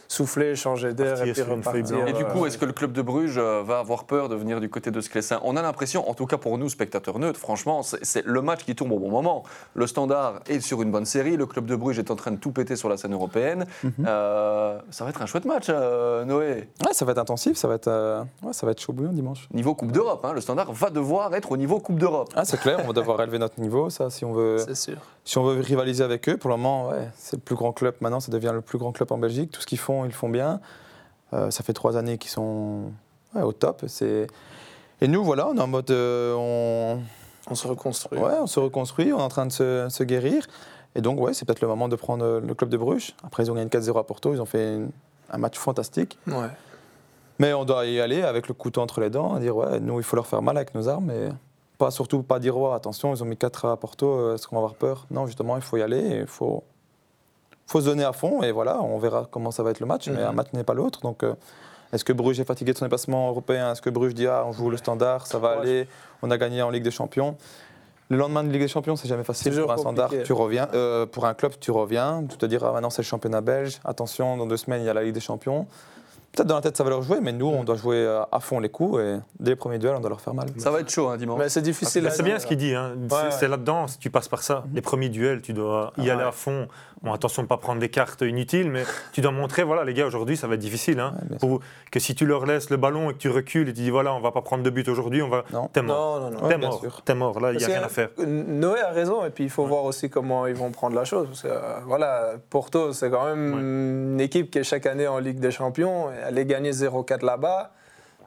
[0.08, 1.96] souffler, changer d'air et puis sur une feuille repartir.
[2.04, 2.10] blanche.
[2.10, 4.36] Et du euh, coup, est-ce que le club de Bruges euh, va avoir peur de
[4.36, 5.40] venir du côté de Sclessin?
[5.42, 8.75] On a l'impression, en tout cas pour nous, spectateurs neutres, franchement, c'est le match qui
[8.75, 9.44] tombe au bon moment.
[9.75, 12.36] Le Standard est sur une bonne série, le club de Bruges est en train de
[12.36, 13.66] tout péter sur la scène européenne.
[14.06, 16.68] Euh, ça va être un chouette match, euh, Noé.
[16.84, 19.12] Ouais, ça va être intensif, ça va être, euh, ouais, ça va être chaud bouillant
[19.12, 19.48] dimanche.
[19.52, 22.32] Niveau Coupe d'Europe, hein, le Standard va devoir être au niveau Coupe d'Europe.
[22.34, 24.98] Ah, c'est clair, on va devoir élever notre niveau, ça, si on veut, c'est sûr.
[25.26, 26.38] Si on veut rivaliser avec eux.
[26.38, 28.92] Pour le moment, ouais, c'est le plus grand club maintenant, ça devient le plus grand
[28.92, 29.50] club en Belgique.
[29.50, 30.61] Tout ce qu'ils font, ils le font bien.
[31.35, 32.92] Euh, ça fait trois années qu'ils sont
[33.35, 33.83] ouais, au top.
[33.88, 34.28] C'est...
[35.02, 35.90] Et nous, voilà, on est en mode.
[35.90, 37.02] euh, on...
[37.50, 38.18] On se reconstruit.
[38.18, 40.47] Ouais, on se reconstruit, on est en train de se, se guérir.
[40.97, 43.14] Et donc, ouais, c'est peut-être le moment de prendre le club de Bruges.
[43.23, 44.90] Après, ils ont gagné 4-0 à Porto, ils ont fait une-
[45.30, 46.18] un match fantastique.
[46.26, 46.49] Ouais.
[47.38, 50.02] Mais on doit y aller avec le couteau entre les dents, dire, ouais, nous, il
[50.02, 51.04] faut leur faire mal avec nos armes.
[51.06, 51.28] Mais
[51.78, 54.56] pas, surtout pas dire, ouais, attention, ils ont mis 4 à Porto, euh, est-ce qu'on
[54.56, 55.06] va avoir peur?
[55.11, 56.64] Non, justement, il faut y aller, il faut,
[57.66, 58.42] faut se donner à fond.
[58.42, 60.09] Et voilà, on verra comment ça va être le match.
[60.09, 60.28] Mais Mhm.
[60.28, 61.00] un match n'est pas l'autre.
[61.02, 61.35] Donc, euh,
[61.92, 63.71] Est-ce que Bruges est fatigué de son dépassement européen?
[63.71, 65.62] Est-ce que Bruges dit ah, on joue le standard, ça va Ouais.
[65.62, 65.88] aller,
[66.21, 67.37] on a gagné en Ligue des Champions?
[68.09, 69.54] Le lendemain de Ligue des Champions, c'est jamais facile.
[69.61, 70.66] Pour un standard, tu reviens.
[70.75, 72.25] Euh, pour un club, tu reviens.
[72.28, 73.78] Tu te diras ah, maintenant c'est le championnat belge.
[73.85, 75.66] Attention, dans deux semaines, il y a la Ligue des Champions.
[76.36, 78.40] Peut-être dans la tête, ça va leur jouer, mais nous, on doit jouer euh, à
[78.40, 80.46] fond les coups et dès les premiers duels, on doit leur faire mal.
[80.58, 81.38] Ça va être chaud hein, dimanche.
[81.38, 82.06] Mais c'est difficile.
[82.06, 82.42] À c'est bien dire.
[82.42, 82.74] ce qu'il dit.
[82.74, 82.92] hein.
[83.08, 83.30] C'est- Ouais, ouais.
[83.30, 84.64] C'est là-dedans, si tu passes par ça.
[84.74, 86.28] Les premiers duels, tu dois y Ah aller ouais.
[86.28, 86.68] à fond.
[87.02, 89.92] Bon, attention de ne pas prendre des cartes inutiles, mais tu dois montrer, voilà, les
[89.94, 90.98] gars, aujourd'hui, ça va être difficile.
[90.98, 91.12] hein.
[91.20, 93.72] Ouais, bien Pour- que si tu leur laisses le ballon et que tu recules et
[93.74, 95.44] tu dis, voilà, on va pas prendre de but aujourd'hui, on va.
[95.52, 95.68] Non.
[95.72, 96.20] T'es mort.
[96.20, 96.42] Non, non, non.
[96.44, 97.02] Ouais, T'es bien mort.
[97.04, 97.40] T'es mort.
[97.40, 98.08] Là, il n'y a rien à faire.
[98.26, 101.26] Noé a raison, et puis il faut voir aussi comment ils vont prendre la chose.
[101.28, 103.58] Parce que, euh, voilà, Porto, c'est quand même
[104.14, 106.10] une équipe qui est chaque année en Ligue des Champions.
[106.10, 107.73] Et aller gagner 0-4 là-bas,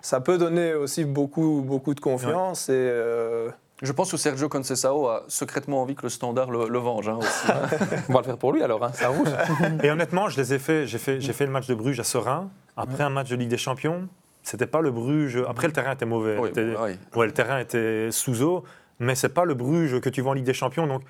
[0.02, 2.70] ça peut donner aussi beaucoup, beaucoup de confiance.
[2.70, 3.50] Et, euh,
[3.82, 7.18] Je pense que Sergio Conceição a secrètement envie que le standard le, le venge hein,
[7.20, 7.48] aussi.
[8.10, 9.30] On va le faire pour lui alors, hein, ça rouge.
[9.84, 10.86] Et honnêtement, je les ai fait.
[10.88, 12.50] J'ai fait, j'ai fait le match de Bruges à Serein.
[12.78, 14.08] Après un match de Ligue des Champions,
[14.44, 15.44] c'était pas le Bruges.
[15.48, 16.38] Après, le terrain était mauvais.
[16.38, 16.92] Oui, Était- oui.
[17.16, 18.64] Ouais, le terrain était sous eau,
[19.00, 20.88] mais c'est pas le Bruges que tu vois en Ligue des Champions.
[20.88, 21.02] Donc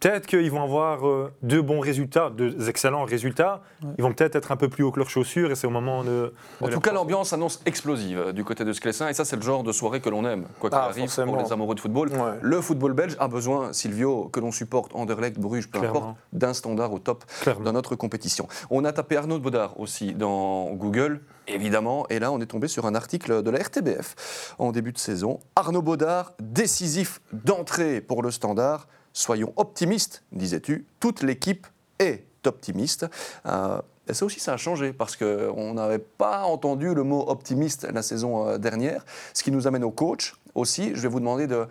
[0.00, 3.62] peut-être qu'ils vont avoir euh, deux bons résultats, deux excellents résultats.
[3.98, 6.04] Ils vont peut-être être un peu plus haut que leurs chaussures et c'est au moment
[6.04, 6.32] de.
[6.60, 9.42] En tout cas, l'ambiance annonce explosive euh, du côté de Sclessin, et ça, c'est le
[9.42, 11.32] genre de soirée que l'on aime, quoi qu'il Ah, arrive, forcément.
[11.34, 12.08] pour les amoureux de football.
[12.10, 12.38] Ouais.
[12.40, 15.98] Le football belge a besoin, Silvio, que l'on supporte, Anderlecht, Bruges, peu Clairement.
[16.00, 17.64] importe, d'un standard au top Clairement.
[17.64, 18.48] dans notre compétition.
[18.70, 22.86] On a tapé Arnaud Baudard aussi dans Google, évidemment, et là, on est tombé sur
[22.86, 25.40] un article de la RTBF en début de saison.
[25.56, 28.86] Arnaud Baudard, décisif d'entrée pour le standard.
[29.18, 30.86] Soyons optimistes, disais-tu.
[31.00, 31.66] Toute l'équipe
[31.98, 33.04] est optimiste.
[33.46, 37.88] Euh, et ça aussi, ça a changé parce qu'on n'avait pas entendu le mot optimiste
[37.92, 39.04] la saison euh, dernière.
[39.34, 40.94] Ce qui nous amène au coach aussi.
[40.94, 41.66] Je vais vous demander de,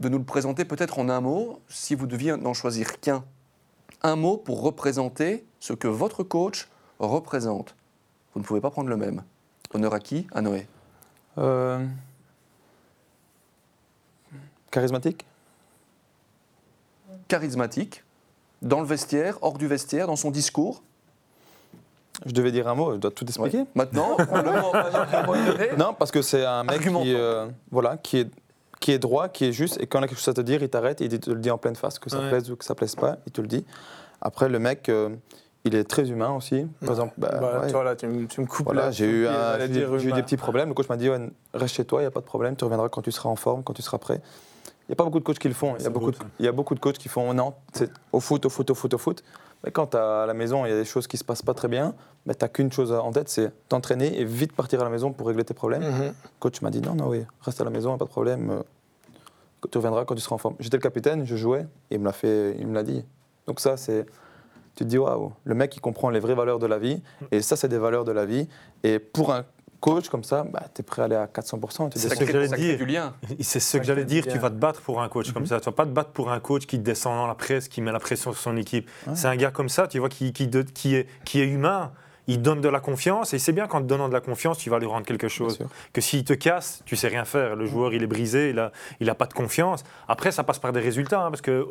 [0.00, 3.22] de nous le présenter peut-être en un mot, si vous deviez n'en choisir qu'un.
[4.02, 6.68] Un mot pour représenter ce que votre coach
[6.98, 7.76] représente.
[8.34, 9.22] Vous ne pouvez pas prendre le même.
[9.72, 10.26] Honneur à qui?
[10.32, 10.66] À Noé.
[11.38, 11.86] Euh,
[14.72, 15.24] Charismatique?
[17.30, 18.02] Charismatique,
[18.60, 20.82] dans le vestiaire, hors du vestiaire, dans son discours.
[22.26, 23.58] Je devais dire un mot, je dois tout expliquer.
[23.60, 23.66] Ouais.
[23.76, 25.68] Maintenant, on le mot- maintenant, on le donner.
[25.78, 28.30] Non, parce que c'est un mec qui, euh, voilà, qui, est,
[28.80, 30.60] qui est droit, qui est juste, et quand il a quelque chose à te dire,
[30.62, 32.28] il t'arrête et il te le dit en pleine face, que ça Ouais.
[32.28, 33.64] plaise ou que ça plaise pas, il te le dit.
[34.20, 35.10] Après, le mec, euh,
[35.64, 36.66] il est très humain aussi.
[36.80, 37.70] Par exemple, bah, bah, ouais.
[37.70, 40.68] toi, là, tu, me- tu me coupes Voilà, j'ai eu, un- eu des petits problèmes.
[40.68, 42.64] Le coach m'a dit ouais, reste chez toi, il n'y a pas de problème, tu
[42.64, 44.20] reviendras quand tu seras en forme, quand tu seras prêt.
[44.90, 45.76] Il n'y a pas beaucoup de coachs qui le font.
[45.78, 47.54] Il y, a beaucoup beau, de, il y a beaucoup de coachs qui font non,
[47.72, 49.22] c'est au foot, au foot, au foot, au foot.
[49.62, 51.54] Mais quand à la maison, il y a des choses qui ne se passent pas
[51.54, 51.94] très bien,
[52.26, 55.12] bah, tu n'as qu'une chose en tête, c'est t'entraîner et vite partir à la maison
[55.12, 55.82] pour régler tes problèmes.
[55.84, 56.02] Mhm.
[56.06, 58.50] Le coach m'a dit non, non, oui, reste à la maison, pas de problème.
[58.50, 58.62] euh,
[59.70, 60.56] Tu reviendras quand tu seras en forme.
[60.58, 63.04] J'étais le capitaine, je jouais, et il me l'a fait, il me l'a dit.
[63.46, 64.06] Donc ça, c'est,
[64.74, 67.00] tu te dis waouh, le mec il comprend les vraies valeurs de la vie,
[67.30, 68.48] et ça c'est des valeurs de la vie.
[68.82, 69.44] Et pour un
[69.80, 71.86] coach comme ça, bah, tu es prêt à aller à 400%.
[71.86, 72.76] et tu C'est ce que j'allais dire.
[72.78, 73.14] du lien.
[73.40, 75.58] C'est ce que j'allais dire, tu vas te battre pour un coach comme ça.
[75.60, 77.90] Tu vas pas te battre pour un coach qui descend dans la presse, qui met
[77.92, 78.88] la pression sur son équipe.
[79.06, 79.14] Ouais.
[79.16, 81.92] C'est un gars comme ça, tu vois, qui, qui, de- qui est, qui est humain.
[82.26, 84.70] Il donne de la confiance et c'est bien qu'en te donnant de la confiance, tu
[84.70, 85.58] vas lui rendre quelque chose.
[85.92, 87.56] Que s'il te casse, tu sais rien faire.
[87.56, 89.82] Le joueur, il est brisé, il a, il a pas de confiance.
[90.06, 91.22] Après, ça passe par des résultats.
[91.22, 91.66] hein, parce que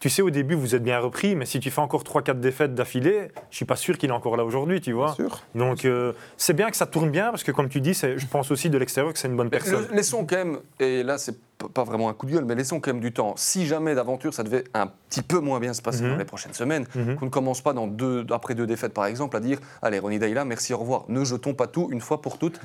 [0.00, 2.74] tu sais, au début, vous êtes bien repris, mais si tu fais encore 3-4 défaites
[2.74, 5.14] d'affilée, je suis pas sûr qu'il est encore là aujourd'hui, tu Bien vois.
[5.14, 5.42] sûr.
[5.54, 8.26] Donc, euh, c'est bien que ça tourne bien parce que, comme tu dis, c'est- je
[8.26, 9.86] pense aussi de l'extérieur que c'est une bonne personne.
[9.90, 11.36] le- laissons quand même, et là c'est
[11.74, 13.34] pas vraiment un coup de gueule, mais laissons quand même du temps.
[13.36, 16.10] Si jamais d'aventure ça devait un petit peu moins bien se passer Mhm.
[16.10, 17.16] dans les prochaines semaines, Mhm.
[17.16, 20.18] qu'on ne commence pas dans deux, après deux défaites par exemple à dire Allez, Ronnie
[20.20, 21.04] Daïla, merci, au revoir.
[21.08, 22.60] Ne jetons pas tout une fois pour toutes.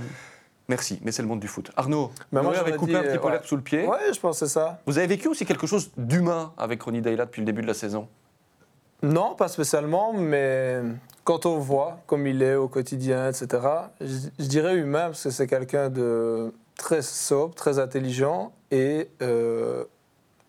[0.70, 1.72] Merci, mais c'est le monde du foot.
[1.76, 3.32] Arnaud, Mais vous moi, avez coupé dit, un petit euh, peu ouais.
[3.34, 3.86] l'herbe sous le pied.
[3.86, 4.80] Ouais, je pense c'est ça.
[4.86, 7.74] Vous avez vécu aussi quelque chose d'humain avec Ronnie Daïla depuis le début de la
[7.74, 8.08] saison?
[9.02, 10.80] Non, pas spécialement, mais
[11.26, 13.48] quand on voit comme il est au quotidien, etc.,
[14.00, 14.06] je,
[14.40, 19.84] je dirais humain parce que c'est quelqu'un de très sobre, très intelligent et euh,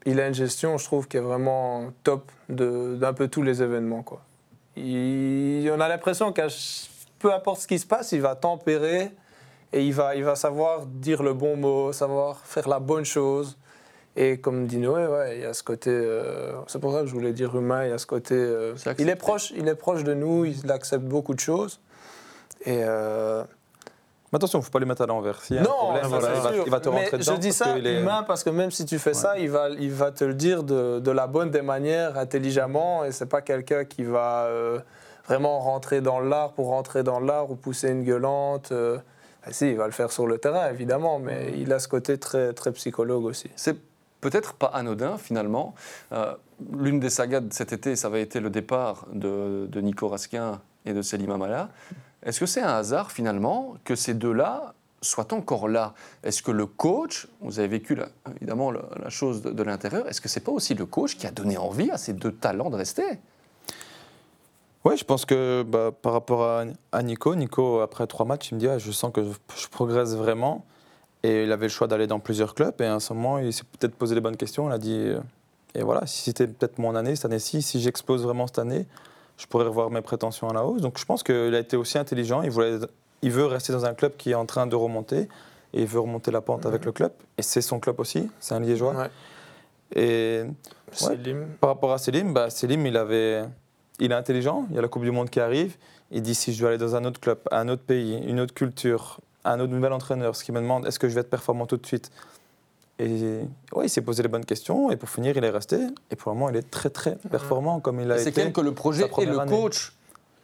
[0.07, 4.03] il a une gestion, je trouve, qui est vraiment top d'un peu tous les événements.
[4.03, 4.21] Quoi.
[4.77, 6.47] Il- on a l'impression qu'à
[7.19, 9.11] peu importe ce qui se passe, il va tempérer
[9.73, 13.57] et il va, il va savoir dire le bon mot, savoir faire la bonne chose.
[14.17, 15.91] Et comme dit Noé, ouais, il y a ce côté.
[15.91, 17.85] euh, c'est pour ça que je voulais dire humain.
[17.85, 18.35] Il y a ce côté.
[18.37, 20.45] euh, il est proche, il est proche de nous.
[20.45, 21.81] Il accepte beaucoup de choses.
[22.65, 23.43] Et euh,
[24.35, 25.39] Mais attention, il ne faut pas lui mettre à l'envers.
[25.53, 27.35] Non, problème, voilà, c'est il, va, il va te Mais rentrer dedans.
[27.37, 29.69] Je dis parce ça est- humain parce que même si tu fais ça, il va,
[29.71, 33.05] il va te le dire de, de la bonne des manières, intelligemment.
[33.05, 34.81] Et c'est pas quelqu'un qui va euh,
[35.29, 38.73] vraiment rentrer dans l'art pour rentrer dans l'art ou pousser une gueulante.
[38.73, 38.99] euh.
[39.45, 42.19] Ah, si, il va le faire sur le terrain, évidemment, mais il a ce côté
[42.19, 43.49] très, très psychologue aussi.
[43.55, 43.77] C'est
[44.21, 45.75] peut-être pas anodin finalement.
[46.13, 46.33] Euh,
[46.73, 50.61] L'une des sagas de cet été, ça avait été le départ de, de Nico Raskin
[50.87, 51.69] et de Selim Amala.
[52.25, 55.93] Est-ce que c'est un hasard finalement que ces deux-là soient encore là?
[56.23, 57.99] Est-ce que le coach, vous avez vécu
[58.37, 61.59] évidemment la, chose de, l'intérieur, est-ce que c'est pas aussi le coach qui a donné
[61.59, 63.05] envie à ces deux talents de rester?
[64.85, 66.45] Oui, je pense que bah, par rapport
[66.93, 69.23] à, Nico, Nico, après trois matchs, il me dit ah, Je sens que
[69.57, 70.65] je, progresse vraiment.
[71.23, 72.75] Et il avait le choix d'aller dans plusieurs clubs.
[72.81, 74.69] Et à un moment, il s'est peut-être posé les bonnes questions.
[74.69, 75.21] Il a dit euh,
[75.75, 78.87] Et voilà, si c'était peut-être mon année, cette année-ci, si j'explose vraiment cette année,
[79.37, 80.81] je pourrais revoir mes prétentions à la hausse.
[80.81, 82.43] Donc je pense qu'il a été aussi intelligent.
[82.43, 82.79] Il, voulait,
[83.23, 85.29] il veut rester dans un club qui est en train de remonter.
[85.73, 87.13] Et il veut remonter la pente avec le club.
[87.37, 88.31] Et c'est son club aussi.
[88.39, 89.09] C'est un liégeois.
[89.95, 90.45] Et
[91.61, 93.45] par rapport à Selim, bah, Selim, il avait
[94.01, 95.77] il est intelligent, il y a la Coupe du Monde qui arrive,
[96.11, 98.55] il dit si je dois aller dans un autre club, un autre pays, une autre
[98.55, 101.67] culture, un autre nouvel entraîneur, ce qui me demande est-ce que je vais être performant
[101.67, 102.11] tout de suite?
[102.99, 103.41] Et
[103.73, 105.79] ouais, il s'est posé les bonnes questions et pour finir, il est resté.
[106.11, 108.25] Et pour le moment, il est très très performant comme il a été.
[108.25, 109.93] C'est quand même que le projet et le coach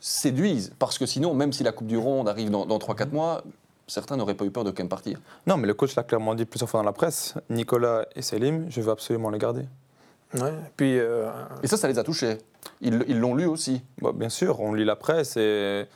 [0.00, 3.44] séduisent parce que sinon, même si la Coupe du Monde arrive dans, 3-4 mois,
[3.86, 5.20] certains n'auraient pas eu peur de quand même partir.
[5.46, 8.66] Non, mais le coach l'a clairement dit plusieurs fois dans la presse Nicolas et Selim,
[8.68, 9.66] je veux absolument les garder.
[10.34, 11.28] Ouais, puis, euh,
[11.62, 12.38] Et ça, ça les a touchés.
[12.80, 13.82] Ils l'ont lu aussi.
[14.00, 15.86] Bah, bien sûr, on lit la presse et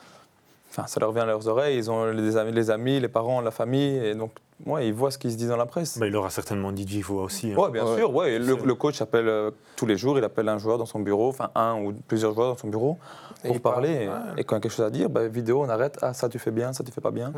[0.71, 1.79] enfin, ça leur vient à leurs oreilles.
[1.79, 3.97] Ils ont les amis, les, amis, les parents, la famille.
[3.97, 4.33] Et donc,
[4.67, 5.99] ouais, ils voient ce qui se dit dans la presse.
[5.99, 7.53] Bah, il aura certainement dit vive aussi.
[7.53, 7.57] Hein.
[7.59, 8.15] Oui, bien sûr.
[8.15, 8.39] Ouais.
[8.39, 11.51] Le, coach appelle euh, tous les jours, il appelle un joueur dans son bureau, enfin
[11.55, 12.99] un ou plusieurs joueurs dans son bureau
[13.45, 14.09] pour parler.
[14.37, 15.99] et, quand il y a quelque chose à dire, bah, vidéo, on arrête.
[16.03, 17.33] Ah, ça tu fais bien, ça tu fais pas bien.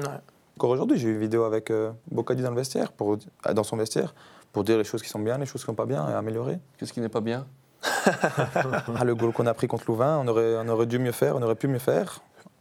[0.57, 3.19] Encore aujourd'hui, j'ai eu une vidéo avec euh, Bocadi dans le vestiaire, pour,
[3.53, 4.15] dans son vestiaire
[4.57, 6.15] pour dire les choses qui sont bien, les choses qui ne sont pas bien et
[6.15, 6.59] améliorer.
[6.79, 7.47] Qu'est-ce qui n'est pas bien?
[8.07, 11.37] Ah, Le goal qu'on a pris contre Louvain, on aurait, on aurait dû mieux faire,
[11.37, 12.21] on aurait pu mieux faire.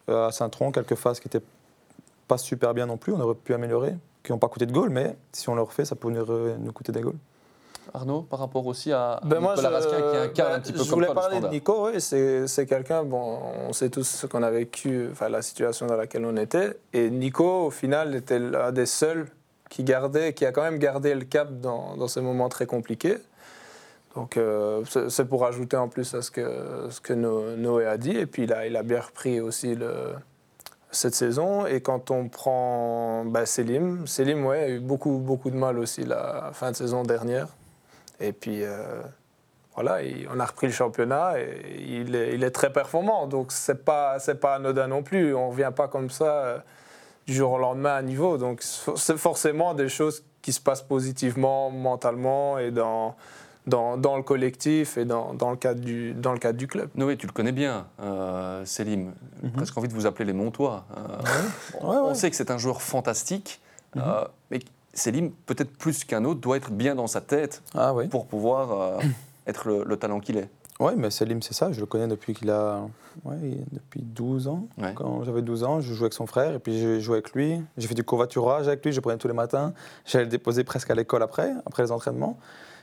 [0.10, 1.46] Euh, à Saint-Tron, quelques phases qui n'étaient
[2.28, 4.90] pas super bien non plus, on aurait pu améliorer, qui n'ont pas coûté de goal,
[4.90, 7.18] mais si on le refait, ça pourrait nous coûter des goals.
[7.94, 10.74] Arnaud, par rapport aussi à ben Nicolas moi, qui a un cas ben, un petit
[10.74, 14.44] peu je voulais parler de Nico, oui, c'est quelqu'un, bon, on sait tous ce qu'on
[14.44, 18.72] a vécu, enfin la situation dans laquelle on était, et Nico, au final, était l'un
[18.72, 19.28] des seuls
[19.70, 23.18] qui, gardait, qui a quand même gardé le cap dans, dans ces moments très compliqués.
[24.16, 28.16] Donc euh, c'est pour ajouter en plus à ce que, ce que Noé a dit.
[28.16, 30.14] Et puis a, il a bien repris aussi le,
[30.96, 31.66] cette saison.
[31.66, 36.04] Et quand on prend bah, Selim, Selim ouais, a eu beaucoup, beaucoup de mal aussi
[36.04, 37.48] la fin de saison dernière.
[38.20, 39.02] Et puis euh,
[39.76, 40.00] voilà,
[40.34, 43.28] on a repris le championnat et il est, très performant.
[43.28, 45.36] Donc c'est pas, pas anodin non plus.
[45.36, 46.26] On ne revient pas comme ça.
[46.26, 46.58] Euh,
[47.26, 48.38] du jour au lendemain à niveau.
[48.38, 53.16] Donc c'est forcément des choses qui se passent positivement mentalement et dans,
[53.68, 56.90] dans, dans le collectif et dans, dans, le cadre du, dans le cadre du club.
[56.96, 59.14] Noé, tu le connais bien, euh, Selim.
[59.42, 59.54] J'ai mhm.
[59.54, 60.86] presque envie de vous appeler les Montois.
[60.98, 63.60] Euh, on, sait que c'est un joueur fantastique,
[63.96, 64.04] mhm.
[64.06, 64.60] euh, mais
[64.94, 69.00] Selim, peut-être plus qu'un autre, doit être bien dans sa tête ah pour pouvoir
[69.48, 70.50] être le talent qu'il est.
[70.80, 71.72] Oui, mais Salim, c'est ça.
[71.72, 72.82] Je le connais depuis qu'il a.
[73.24, 73.38] Ouais,
[73.72, 74.68] depuis 12 ans.
[74.96, 77.62] Quand j'avais 12 ans, je jouais avec son frère et puis j'ai joué avec lui.
[77.78, 79.74] J'ai fait du covoiturage avec lui, je prenais tous les matins.
[80.06, 82.38] J'allais le déposer presque à l'école après, après les entraînements.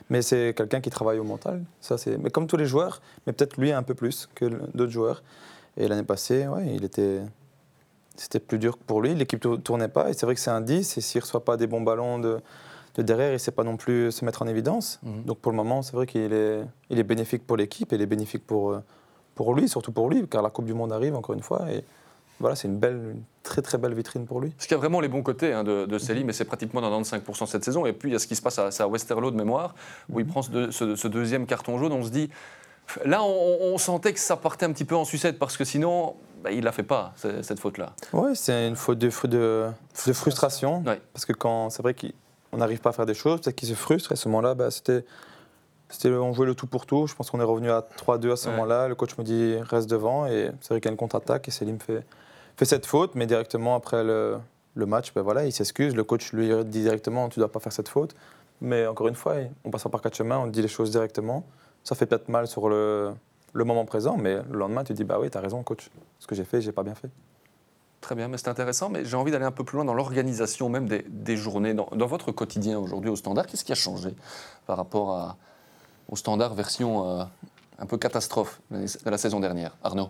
[0.09, 1.63] Mais c'est quelqu'un qui travaille au mental.
[1.81, 2.17] Ça, c'est...
[2.17, 5.23] Mais comme tous les joueurs, mais peut-être lui un peu plus que d'autres joueurs.
[5.77, 7.21] Et l'année passée, ouais, il était.
[8.15, 9.15] C'était plus dur pour lui.
[9.15, 10.09] L'équipe ne tournait pas.
[10.09, 10.97] Et c'est vrai que c'est un 10.
[10.97, 12.39] Et s'il ne reçoit pas des bons ballons de
[12.95, 14.99] de derrière, il ne sait pas non plus se mettre en évidence.
[15.03, 15.23] Mhm.
[15.23, 18.01] Donc pour le moment, c'est vrai qu'il est, il est bénéfique pour l'équipe et il
[18.01, 18.79] est bénéfique pour,
[19.35, 21.71] pour lui, surtout pour lui, car la Coupe du Monde arrive encore une fois.
[21.71, 21.83] Et
[22.39, 24.49] voilà, c'est une belle, très très belle vitrine pour lui.
[24.51, 26.81] Parce qu'il y a vraiment les bons côtés hein, de, de Céline, mais c'est pratiquement
[26.81, 27.85] dans 95% cette saison.
[27.85, 29.75] Et puis il y a ce qui se passe à, à Westerlo de mémoire,
[30.09, 30.31] où il mhm.
[30.31, 31.93] prend ce, deuxième carton jaune.
[31.93, 32.29] On se dit,
[33.05, 36.51] là, on, sentait que ça partait un petit peu en sucette, parce que sinon, bah,
[36.51, 37.93] il ne la fait pas, cette faute-là.
[38.11, 39.69] Oui, c'est une faute de, de,
[40.07, 40.83] de frustration.
[41.13, 42.13] Parce que quand c'est vrai qu'il
[42.53, 44.11] on n'arrive pas à faire des choses, peut-être qu'ils se frustrent.
[44.11, 45.03] Et à ce moment-là, bah, c'était,
[45.89, 47.07] c'était, on jouait le tout pour tout.
[47.07, 48.87] Je pense qu'on est revenu à 3-2 à ce moment-là.
[48.87, 50.27] Le coach me dit reste devant.
[50.27, 52.05] Et c'est vrai qu'il y a une contre-attaque et Selim fait,
[52.57, 53.15] fait cette faute.
[53.15, 54.39] Mais directement après le,
[54.75, 55.95] match, ben voilà, il s'excuse.
[55.95, 58.15] Le coach lui dit directement tu ne dois pas faire cette faute.
[58.61, 61.45] Mais encore une fois, on passe par quatre chemins, on dit les choses directement.
[61.83, 63.11] Ça fait peut-être mal sur le,
[63.53, 65.89] le moment présent, mais le lendemain, tu dis bah oui, tu as raison, coach.
[66.19, 67.09] Ce que j'ai fait, j'ai pas bien fait.
[68.01, 70.67] Très bien, mais c'est intéressant, mais j'ai envie d'aller un peu plus loin dans l'organisation
[70.67, 71.73] même des, journées.
[71.73, 74.09] Dans, votre quotidien aujourd'hui au standard, qu'est-ce qui a changé
[74.65, 75.37] par rapport
[76.09, 77.23] au standard version euh,
[77.79, 79.77] un peu catastrophe de la saison dernière?
[79.83, 80.09] Arnaud?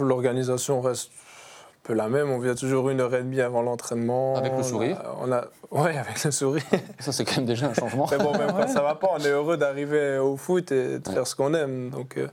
[0.00, 2.30] L'organisation reste un peu la même.
[2.30, 4.36] On vient toujours une heure et demie avant l'entraînement.
[4.36, 6.62] Avec le sourire on a, Oui, avec le sourire.
[6.98, 8.06] Ça, c'est quand même déjà un changement.
[8.10, 11.08] mais bon, même quand ça va pas, on est heureux d'arriver au foot et de
[11.08, 11.90] faire ce qu'on aime.
[11.90, 12.28] Donc, euh,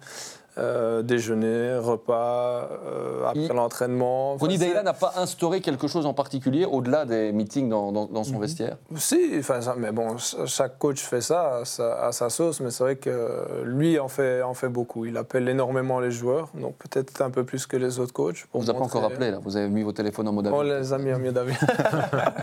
[0.57, 4.33] euh, déjeuner, repas, euh, après Il- l'entraînement.
[4.33, 7.91] Enfin, Ronny c'est- Deila n'a pas instauré quelque chose en particulier au-delà des meetings dans,
[7.91, 8.41] dans- dans son Mhm.
[8.41, 12.29] vestiaire Si, enfin, ça- mais bon, ch- chaque coach fait ça à sa, à sa
[12.29, 15.05] sauce, mais c'est vrai que lui en fait, en fait beaucoup.
[15.05, 18.43] Il appelle énormément les joueurs, donc peut-être un peu plus que les autres coachs.
[18.49, 19.39] On pour vous a pas encore appelé, là.
[19.41, 20.59] Vous avez mis vos téléphones en mode avion.
[20.59, 21.53] On les a mis en mieux d'avis.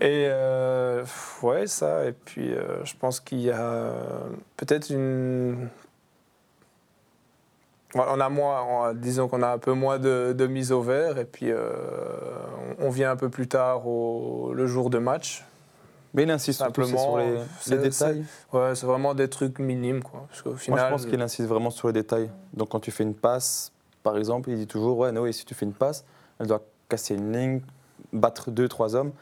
[0.00, 1.04] et euh,
[1.42, 2.04] ouais, ça.
[2.06, 3.92] Et puis, euh, je pense qu'il y a
[4.56, 5.68] peut-être une.
[7.94, 11.18] On a moins, on- disons qu'on a un peu moins de, de mise au vert,
[11.18, 11.72] et puis euh,
[12.78, 15.44] on vient un peu plus tard au, le jour de match.
[16.14, 17.18] Mais il insiste Simplement, sur
[17.68, 18.24] les, détails.
[18.52, 20.26] Ouais, c'est vraiment des trucs minimes, quoi.
[20.28, 22.30] Parce Moi, final, je pense qu'il insiste vraiment sur les détails.
[22.54, 23.72] Donc, quand tu fais une passe,
[24.02, 26.04] par exemple, il dit toujours Ouais, Noé, si tu fais une passe,
[26.38, 27.60] elle doit casser une ligne,
[28.12, 29.12] battre deux, trois hommes.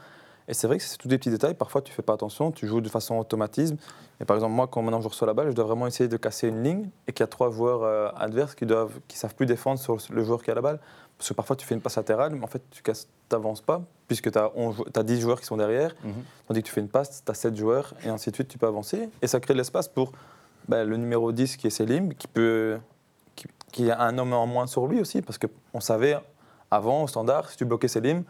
[0.48, 1.54] Et c'est vrai que c'est tous des petits détails.
[1.54, 3.76] Parfois, tu fais pas attention, tu joues de façon automatisme.
[4.20, 6.16] Et par exemple, moi, quand maintenant je reçois la balle, je dois vraiment essayer de
[6.16, 9.34] casser une ligne et qu'il y a trois joueurs euh, adverses qui doivent, qui savent
[9.34, 10.78] plus défendre sur le joueur qui a la balle.
[11.18, 12.82] Parce que parfois, tu fais une passe latérale, mais en fait, tu
[13.32, 15.94] n'avances pas, puisque tu as, 10 joueurs qui sont derrière.
[16.04, 16.12] Mhm.
[16.46, 18.58] Tandis que tu fais une passe, tu as 7 joueurs, et ainsi de suite, tu
[18.58, 19.08] peux avancer.
[19.22, 20.12] Et ça crée de l'espace pour
[20.68, 22.78] ben, le numéro 10 qui est Selim, qui, peut,
[23.34, 26.18] qui, qui a un homme en moins sur lui aussi, parce qu'on savait
[26.70, 28.24] avant, au standard, si tu bloquais Selim,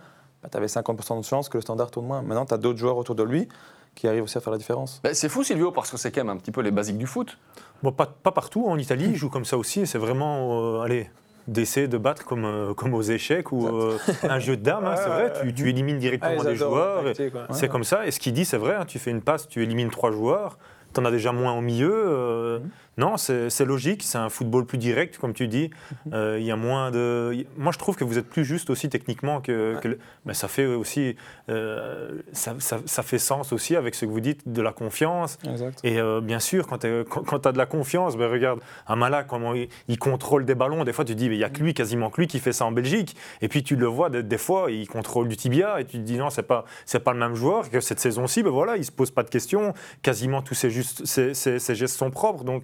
[0.50, 2.22] tu avais 50% de chance que le standard tourne moins.
[2.22, 3.48] Maintenant, tu as d'autres joueurs autour de lui
[3.94, 5.00] qui arrivent aussi à faire la différence.
[5.02, 7.06] Ben, c'est fou, Silvio, parce que c'est quand même un petit peu les basiques du
[7.06, 7.38] foot.
[7.82, 11.10] Bon, pas, pas partout, en Italie, ils jouent comme ça aussi, c'est vraiment, euh, allez,
[11.48, 14.96] d'essayer de battre comme, euh, comme aux échecs ou euh, un jeu de dames, hein,
[14.96, 17.04] c'est vrai, tu, tu élimines ah, directement ils des joueurs.
[17.52, 19.62] C'est comme ça, et ce qu'il dit, c'est vrai, hein, tu fais une passe, tu
[19.62, 20.58] élimines trois joueurs,
[20.92, 21.92] tu en as déjà moins au milieu.
[21.92, 22.58] euh,
[22.98, 25.70] Non, c'est logique, c'est un football plus direct, comme tu dis.
[26.12, 27.44] Euh, Il y a moins de.
[27.58, 29.76] Moi, je trouve que vous êtes plus juste aussi techniquement que.
[29.80, 31.14] que le- mais ça fait aussi.
[31.50, 35.38] euh, ça, ça- ça fait sens aussi avec ce que vous dites de la confiance.
[35.48, 35.78] Exact.
[35.84, 39.68] Et euh, bien sûr, quand tu as de la confiance, ben regarde, Amala, comment il,
[39.88, 41.74] il contrôle des ballons, des fois tu te dis, mais il n'y a que lui,
[41.74, 43.14] quasiment que lui, qui fait ça en Belgique.
[43.42, 46.02] Et puis tu le vois, des, des fois, il contrôle du tibia, et tu te
[46.02, 46.64] dis, non, c'est pas,
[47.04, 49.74] pas le même joueur, que cette saison-ci, ben voilà, il se pose pas de questions,
[50.02, 52.42] quasiment tous ses, juste, ses, ses- ses gestes sont propres.
[52.44, 52.62] Donc,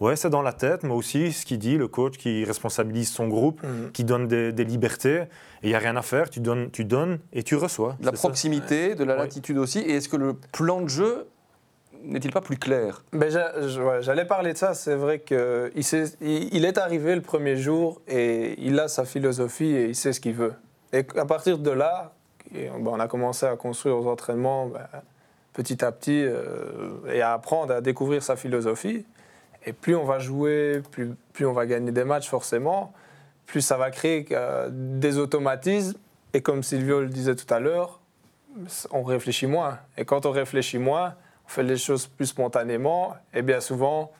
[0.00, 3.28] ouais, c'est dans la tête, mais aussi ce qu'il dit, le coach qui responsabilise son
[3.28, 3.92] groupe, Mhm.
[3.92, 5.26] qui donne des, des libertés, et
[5.64, 7.96] il n'y a rien à faire, tu donnes, tu donnes et tu reçois.
[8.00, 8.18] De la ça.
[8.18, 9.20] proximité, de la Ouais.
[9.20, 9.78] latitude aussi.
[9.80, 11.26] Et est-ce que le plan de jeu
[12.04, 13.02] n'est-il pas plus clair?
[13.12, 13.30] Ben,
[14.00, 18.54] J'allais parler de ça, c'est vrai qu'il il, il est arrivé le premier jour et
[18.64, 20.52] il a sa philosophie et il sait ce qu'il veut.
[20.92, 22.12] Et à partir de là,
[22.54, 24.86] et, ben, on a commencé à construire aux entraînements ben,
[25.52, 29.04] petit à petit euh, et à apprendre à découvrir sa philosophie.
[29.66, 32.92] Et plus on va jouer, plus, plus on va gagner des matchs forcément,
[33.46, 35.98] plus ça va créer euh, des automatismes.
[36.32, 38.00] Et comme Silvio le disait tout à l'heure,
[38.90, 39.78] on réfléchit moins.
[39.96, 41.14] Et quand on réfléchit moins,
[41.46, 44.12] on fait les choses plus spontanément, et bien souvent,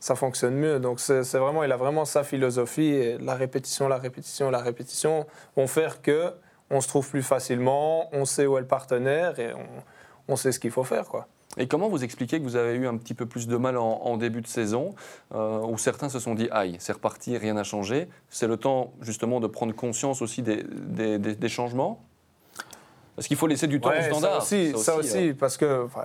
[0.00, 0.80] ça fonctionne mieux.
[0.80, 5.26] Donc c'est vraiment, il a vraiment sa philosophie, et la répétition, la répétition, la répétition
[5.56, 6.32] vont faire que
[6.70, 9.66] on se trouve plus facilement, on sait où est le partenaire, et on,
[10.28, 11.06] on sait ce qu'il faut faire.
[11.06, 11.26] Quoi.
[11.56, 14.00] Et comment vous expliquez que vous avez eu un petit peu plus de mal en,
[14.02, 14.94] en début de saison,
[15.34, 18.92] euh, où certains se sont dit aïe, c'est reparti, rien n'a changé C'est le temps
[19.00, 22.00] justement de prendre conscience aussi des, des- des- des changements
[23.16, 24.42] Parce qu'il faut laisser du temps Ouais, au standard.
[24.42, 26.04] Ça aussi, Ça ça aussi, euh, parce que enfin,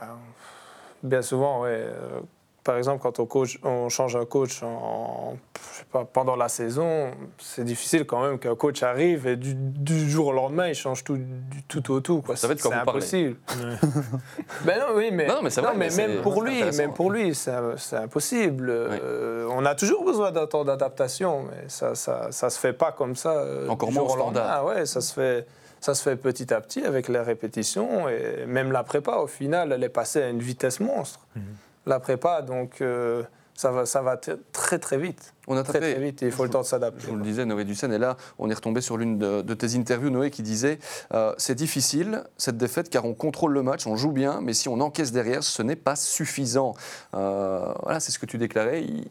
[1.03, 2.19] bien souvent, ouais, euh,
[2.63, 5.35] par exemple, quand on, coach, on change un coach en,
[5.73, 9.53] je sais pas, pendant la saison, c'est difficile quand même qu'un coach arrive et du,
[9.55, 12.21] du jour au lendemain, il change tout, du tout au tout.
[12.21, 12.35] Quoi.
[12.37, 12.79] Ça va vous parlez.
[12.89, 13.35] impossible.
[14.65, 17.35] ben non, oui, mais, Non, mais vrai, mais c'est- même pour lui, même pour lui,
[17.35, 17.51] c'est
[17.97, 18.69] impossible.
[18.69, 22.91] Euh, on a toujours besoin d'un temps d'adaptation, mais ça, ça, ça se fait pas
[22.91, 23.31] comme ça.
[23.31, 24.45] euh, Encore du moins jour au lendemain.
[24.47, 25.45] Ah ouais, ça se fait.
[25.81, 29.73] Ça se fait petit à petit avec les répétitions et même la prépa, au final,
[29.73, 31.19] elle est passée à une vitesse monstre.
[31.35, 31.43] Mhm.
[31.85, 33.23] La prépa, donc, euh,
[33.55, 35.33] ça va, ça va très très vite.
[35.47, 37.01] On a Très très vite et il faut le temps de s'adapter.
[37.01, 39.53] je vous le disais, Noé Dussen, et là, on est retombé sur l'une de, de
[39.53, 40.79] tes interviews, Noé, qui disait
[41.13, 44.69] euh, C'est difficile, cette défaite, car on contrôle le match, on joue bien, mais si
[44.69, 46.73] on encaisse derrière, ce n'est pas suffisant.
[47.13, 48.81] Euh, voilà, c'est ce que tu déclarais.
[48.83, 49.07] Il-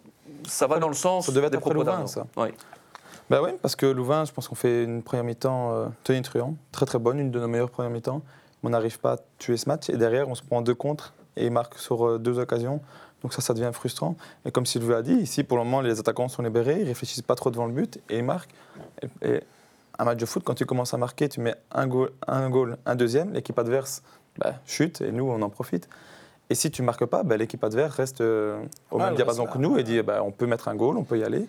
[0.49, 2.27] ça va dans le sens Ça devait être des propos Louvain, ça.
[2.37, 2.49] Oui.
[3.31, 6.85] Bah oui, parce que Louvain, je pense qu'on fait une première mi-temps euh, tonitruant, très
[6.85, 8.23] très bonne, une de nos meilleures premières mi-temps.
[8.65, 11.47] On n'arrive pas à tuer ce match et derrière, on se prend deux contre et
[11.47, 12.81] il marque sur euh, deux occasions.
[13.23, 14.17] Donc ça, ça devient frustrant.
[14.45, 17.23] Et comme Sylvie a dit, ici, pour le moment, les attaquants sont libérés, ils réfléchissent
[17.23, 18.55] pas trop devant le but et ils marquent.
[19.23, 19.41] Et,
[19.99, 22.79] un match de foot, quand tu commences à marquer, tu mets un goal, un, goal,
[22.87, 24.03] un deuxième, l'équipe adverse
[24.39, 25.89] bah, chute et nous, on en profite.
[26.51, 29.59] Et si tu marques pas, bah, l'équipe adverse reste euh, au Ah, même diapason que
[29.59, 31.47] nous et dit bah, on peut mettre un goal, on peut y aller.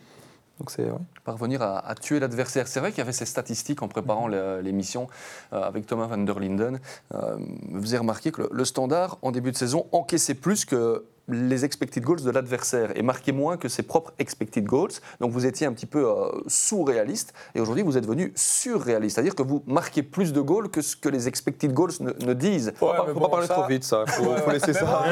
[0.64, 0.98] Donc c'est ouais.
[1.26, 2.70] parvenir à, à tuer l'adversaire.
[2.70, 5.10] C'est vrai qu'il y avait ces statistiques en préparant le- l'émission
[5.52, 6.80] euh, avec Thomas van der Linden.
[7.14, 7.36] Euh,
[7.70, 11.64] vous avez remarqué que le, le standard, en début de saison, encaissait plus que les
[11.64, 14.92] expected goals de l'adversaire et marquer moins que ses propres expected goals.
[15.22, 19.34] Donc vous étiez un petit peu euh, sous-réaliste et aujourd'hui vous êtes devenu surréaliste, c'est-à-dire
[19.36, 22.74] que vous marquez plus de goals que ce que les expected goals ne, ne disent.
[22.76, 24.04] Faut Ouais, pas, mais faut bon, pas parler ça- trop vite, ça.
[24.06, 25.04] Faut, Ouais, faut laisser ça.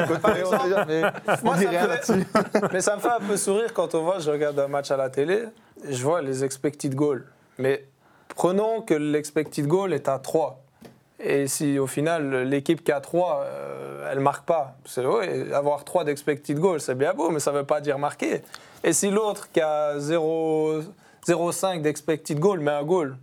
[2.72, 4.96] Mais ça me fait un peu sourire quand on voit, je regarde un match à
[4.96, 5.44] la télé,
[5.86, 7.24] et je vois les expected goals.
[7.58, 7.86] Mais
[8.36, 10.61] prenons que l'expected goal est à 3.
[11.24, 15.84] Et si au final l'équipe qui a 3, euh, elle marque pas, c'est oui, avoir
[15.84, 18.42] 3 d'expected goal, c'est bien beau, mais ça ne veut pas dire marquer.
[18.82, 20.80] Et si l'autre qui a 0
[21.26, 23.16] 0,5 d'expected goal met un goal,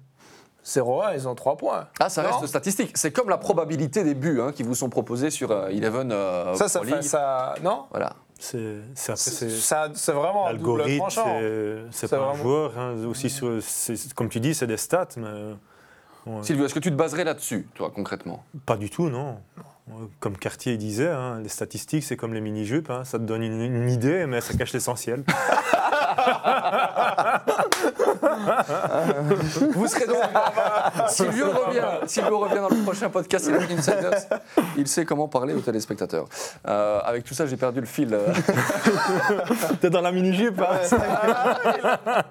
[0.65, 1.87] 0,1, ils ont 3 points.
[1.99, 2.97] Ah, ça Non reste statistique.
[2.97, 6.53] C'est comme la probabilité des buts hein, qui vous sont proposés sur euh, Eleven euh,
[6.55, 7.55] Ça, ça fait ça.
[7.63, 7.85] Non?
[7.91, 8.13] Voilà.
[8.37, 8.77] C'est
[10.13, 11.39] vraiment un double L'algorithme, tranchant.
[11.91, 12.77] c'est- pas un joueur.
[12.77, 13.59] hein, aussi sur-
[14.15, 15.27] comme tu dis, c'est des stats, mais
[16.37, 18.43] ouais, Sylvie, est-ce que tu te baserais là-dessus, toi, concrètement?
[18.65, 19.37] Pas du tout, non.
[20.19, 22.91] Comme Cartier disait, hein, les statistiques, c'est comme les mini-jupes.
[22.91, 25.23] hein, ça te donne une, une idée, mais ça cache l'essentiel.
[29.73, 30.17] Vous serez donc.
[31.07, 31.85] Silvio revient.
[32.07, 33.49] Silvio revient dans le prochain podcast.
[33.49, 34.13] Il, Insiders.
[34.85, 36.25] sait comment parler aux téléspectateurs.
[36.67, 38.13] Euh, avec tout ça, j'ai perdu le fil.
[38.13, 38.27] euh.
[39.81, 40.79] T'es dans la mini-jupe hein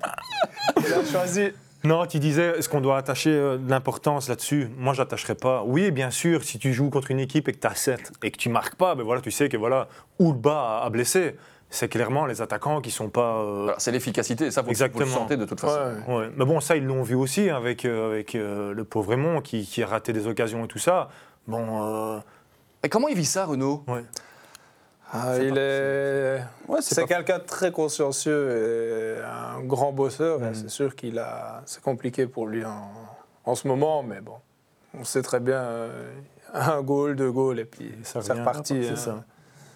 [0.77, 1.53] Il a choisi.
[1.89, 4.69] Non, tu disais, est-ce qu'on doit attacher euh, de l'importance là-dessus?
[4.77, 5.63] Moi, je n'attacherais pas.
[5.67, 8.31] Oui, bien sûr, si tu joues contre une équipe et que tu as 7 et
[8.31, 11.37] que tu marques pas, ben voilà, tu sais que voilà, où le bas a, blessé.
[11.71, 13.37] C'est clairement les attaquants qui sont pas.
[13.39, 14.51] euh, Voilà, c'est l'efficacité.
[14.51, 15.07] Ça, vous, vous le Exactement.
[15.07, 15.79] sentez de toute façon.
[16.09, 16.15] Ouais.
[16.17, 16.31] ouais.
[16.37, 19.65] Mais bon, ça, ils l'ont vu aussi avec, euh, avec euh, le pauvre Raymond qui,
[19.67, 21.09] qui a raté des occasions et tout ça.
[21.47, 21.65] Bon,
[22.17, 22.19] euh,
[22.85, 23.83] Et comment il vit ça, Renaud?
[23.87, 24.05] Ouais.
[25.13, 26.41] Ah, C'est il est.
[26.69, 30.43] Ouais, C'est quelqu'un de très consciencieux et un grand bosseur.
[30.45, 30.55] et Mm.
[30.55, 31.63] C'est sûr qu'il a.
[31.67, 32.91] C'est compliqué pour lui en,
[33.45, 34.35] en ce moment, mais bon,
[34.99, 36.11] on sait très bien euh,
[36.53, 38.85] un goal, deux goals et puis Ça c'est reparti.
[38.85, 38.97] c'est hein.
[38.97, 39.25] ça.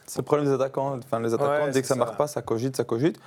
[0.06, 0.98] C'est le problème des attaquants.
[0.98, 2.16] Enfin, les attaquants, Ouais, dès que ça marque ça.
[2.16, 3.18] pas, ça cogite, ça cogite.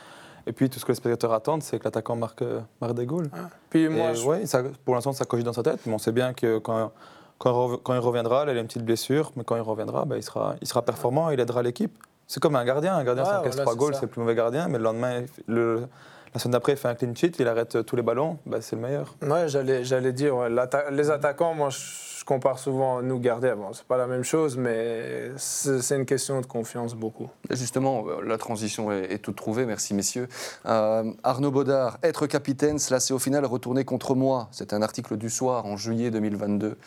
[0.48, 3.08] Et puis tout ce que les spectateurs attendent, c'est que l'attaquant marque, euh, marque des
[3.08, 3.32] goals.
[3.72, 5.98] Puis Et moi, je- ouais, ça- pour l'instant, ça cogite dans sa tête, mais on
[5.98, 6.92] sait bien que quand,
[7.38, 9.62] quand, il rev- quand il reviendra, là, il a une petite blessure, mais quand il
[9.62, 11.96] reviendra, ben, il, sera, il sera performant, il aidera l'équipe.
[12.28, 12.96] C'est comme un gardien.
[12.96, 14.00] Un gardien, Ouais, s'il encaisse trois goals, ça.
[14.00, 15.88] c'est le plus mauvais gardien, mais le lendemain, le-
[16.34, 18.76] la semaine d'après, il fait un clean sheet, il arrête tous les ballons, ben, c'est
[18.76, 19.16] le meilleur.
[19.22, 20.50] Ouais, j'allais, dire, ouais,
[20.92, 23.56] les attaquants, moi, je, je compare souvent nous gardiens.
[23.56, 27.30] Bon, c'est pas la même chose, mais c'est, c'est une question de confiance beaucoup.
[27.52, 30.28] Justement, euh, la transition est, est toute trouvée, merci messieurs.
[30.66, 34.48] Euh, Arnaud Baudard, être capitaine, cela s'est au final retourné contre moi.
[34.52, 36.78] C'est un article du soir en juillet 2022.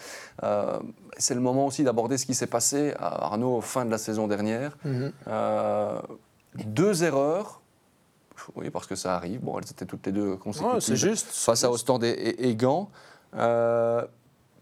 [0.42, 0.79] Euh,
[1.18, 4.27] c'est le moment aussi d'aborder ce qui s'est passé à Arnaud fin de la saison
[4.27, 4.77] dernière.
[5.29, 6.01] Euh,
[6.64, 7.61] deux erreurs,
[8.57, 10.74] oui, parce que ça arrive, bon, elles étaient toutes les deux consécutives.
[10.74, 11.27] Ouais, c'est juste.
[11.31, 12.90] Face à Ostende et, et- et Gand.
[13.37, 14.05] Euh,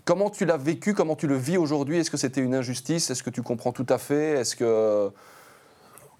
[0.06, 1.98] comment tu l'as vécu Comment tu le vis aujourd'hui?
[1.98, 3.10] Est-ce que c'était une injustice?
[3.10, 4.40] Est-ce que tu comprends tout à fait?
[4.40, 5.10] Est-ce que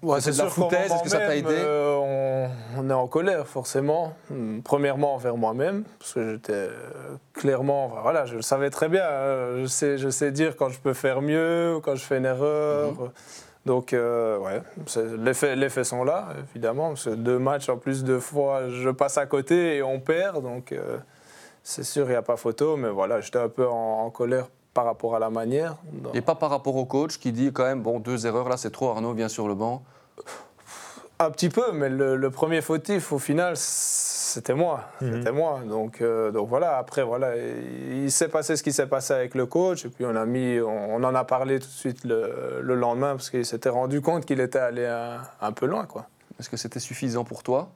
[0.03, 1.47] Ouais, C'était de la foutaise, est-ce que ça t'a aidé?
[1.49, 4.13] euh, on, on est en colère, forcément.
[4.29, 6.69] Hum, Premièrement envers moi-même, parce que j'étais euh,
[7.33, 7.85] clairement.
[7.87, 9.01] enfin, voilà, je le savais très bien.
[9.03, 9.57] hein.
[9.61, 12.25] je, sais, je sais dire quand je peux faire mieux, ou quand je fais une
[12.25, 12.91] erreur.
[12.91, 13.09] Mhm.
[13.65, 16.89] Donc, euh, ouais, c'est- les faits, les faits sont là, évidemment.
[16.89, 20.43] Parce que deux matchs, en plus, deux fois, je passe à côté et on perd.
[20.43, 20.97] Donc, euh,
[21.67, 22.77] c'est sûr, il n'y a pas photo.
[22.77, 25.75] Mais voilà, j'étais un peu en, en colère par rapport à la manière.
[26.13, 28.71] Et pas par rapport au coach qui dit quand même, bon, deux erreurs là, c'est
[28.71, 29.83] trop, Arnaud vient sur le banc.
[31.19, 34.83] Un petit peu, mais le, le premier fautif, au final, c'était moi.
[35.01, 35.13] Mhm.
[35.13, 35.61] C'était moi.
[35.67, 39.33] Donc, euh, donc voilà, après, voilà, il, il s'est passé ce qui s'est passé avec
[39.33, 39.83] le coach.
[39.85, 42.75] Et puis on, a mis, on, on en a parlé tout de suite le, le
[42.75, 45.85] lendemain, parce qu'il s'était rendu compte qu'il était allé un, un peu loin.
[45.85, 46.05] Quoi.
[46.39, 47.69] Est-ce que c'était suffisant pour toi?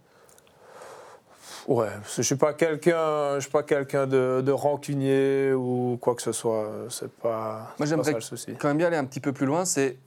[1.68, 5.54] Ouais, parce que je ne suis pas quelqu'un je suis pas quelqu'un de, de rancunier
[5.54, 6.68] ou quoi que ce soit.
[6.90, 8.16] C'est pas, Moi, j'aimerais.
[8.60, 9.98] Quand même bien aller un petit peu plus loin, c'est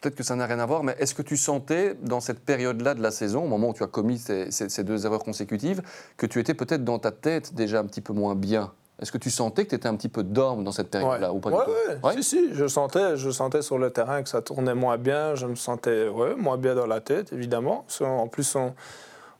[0.00, 2.94] peut-être que ça n'a rien à voir, mais est-ce que tu sentais dans cette période-là
[2.94, 5.82] de la saison, au moment où tu as commis ces, ces- ces deux erreurs consécutives,
[6.16, 8.72] que tu étais peut-être dans ta tête déjà un petit peu moins bien?
[9.00, 11.40] Est-ce que tu sentais que tu étais un petit peu down dans cette période-là ou
[11.40, 11.70] pas du ouais, tout?
[11.70, 11.98] ouais.
[12.16, 12.22] Ouais?
[12.22, 15.34] Si, si, je sentais, je sentais sur le terrain que ça tournait moins bien.
[15.34, 17.84] Je me sentais ouais, moins bien dans la tête, évidemment.
[18.00, 18.74] En plus, on,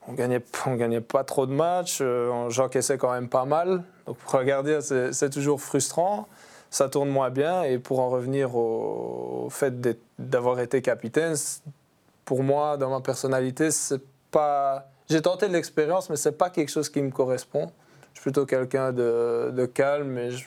[0.07, 1.99] on gagnait, on gagnait pas trop de matchs.
[2.01, 3.83] euh, on- J'encaissais quand même pas mal.
[4.07, 6.27] Donc, pour regarder, c'est toujours frustrant.
[6.69, 7.63] Ça tourne moins bien.
[7.63, 9.73] Et pour en revenir au, au fait
[10.19, 11.35] d'avoir été capitaine,
[12.25, 14.87] pour moi, dans ma personnalité, c'est pas.
[15.09, 17.69] J'ai tenté de l'expérience, mais c'est pas quelque chose qui me correspond.
[18.13, 20.45] Je suis plutôt quelqu'un de, de calme et je,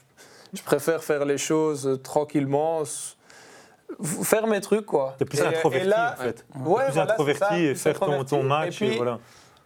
[0.54, 2.82] je préfère faire les choses tranquillement,
[4.22, 5.14] faire mes trucs quoi.
[5.18, 6.26] T'es plus Et- introverti et là- en fait.
[6.26, 8.80] Ouais, plus voilà, c'est introverti ça, et faire ton, match.
[8.82, 9.18] Et Et puis, voilà.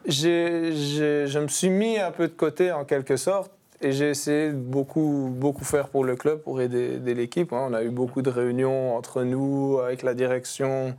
[0.07, 3.51] J'ai, j'ai- je me suis mis un peu de côté en quelque sorte
[3.83, 7.53] et j'ai essayé de beaucoup, beaucoup faire pour le club, pour aider, l'équipe.
[7.53, 7.67] hein.
[7.71, 10.95] On a eu beaucoup de réunions entre nous, avec la direction,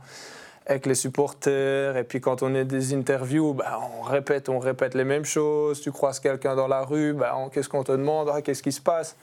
[0.66, 1.96] avec les supporters.
[1.96, 5.80] Et puis quand on est des interviews, bah, on répète, on répète les mêmes choses.
[5.80, 8.80] Tu croises quelqu'un dans la rue, bah, qu'est-ce qu'on te demande, Ah, qu'est-ce qui se
[8.80, 9.16] passe?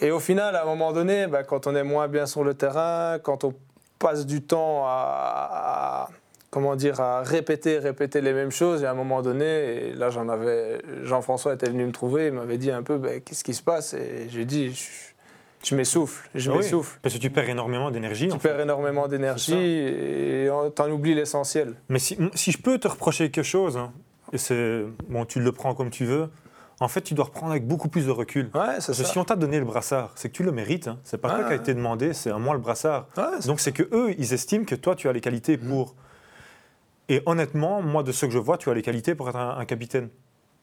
[0.00, 2.54] Et au final, à un moment donné, bah, quand on est moins bien sur le
[2.54, 3.54] terrain, quand on
[3.98, 6.08] passe du temps à-
[6.50, 10.10] comment dire, à répéter, répéter les mêmes choses, et à un moment donné, et là
[10.10, 13.54] j'en avais, Jean-François était venu me trouver, il m'avait dit un peu, bah, qu'est-ce qui
[13.54, 13.94] se passe?
[13.94, 16.98] Et j'ai dit, je, je m'essouffle, je Ah oui, m'essouffle.
[17.02, 18.28] Parce que tu perds énormément d'énergie.
[18.28, 18.48] Tu en fait.
[18.48, 21.74] perds énormément d'énergie et t'en oublies l'essentiel.
[21.88, 23.92] Mais si, si je peux te reprocher quelque chose, hein,
[24.32, 26.28] et c'est bon, tu le prends comme tu veux.
[26.82, 28.44] En fait, tu dois reprendre avec beaucoup plus de recul.
[28.54, 29.04] Ouais, c'est Parce que ça.
[29.04, 30.88] si on t'a donné le brassard, c'est que tu le mérites.
[30.88, 30.98] Hein.
[31.04, 31.60] C'est pas toi Ouais, qui a ouais.
[31.60, 33.06] été demandé, c'est à moi le brassard.
[33.18, 35.68] Ouais, Donc c'est que eux, ils estiment que toi, tu as les qualités Mhm.
[35.68, 35.94] pour.
[37.10, 39.58] Et honnêtement, moi, de ce que je vois, tu as les qualités pour être un,
[39.58, 40.08] un capitaine.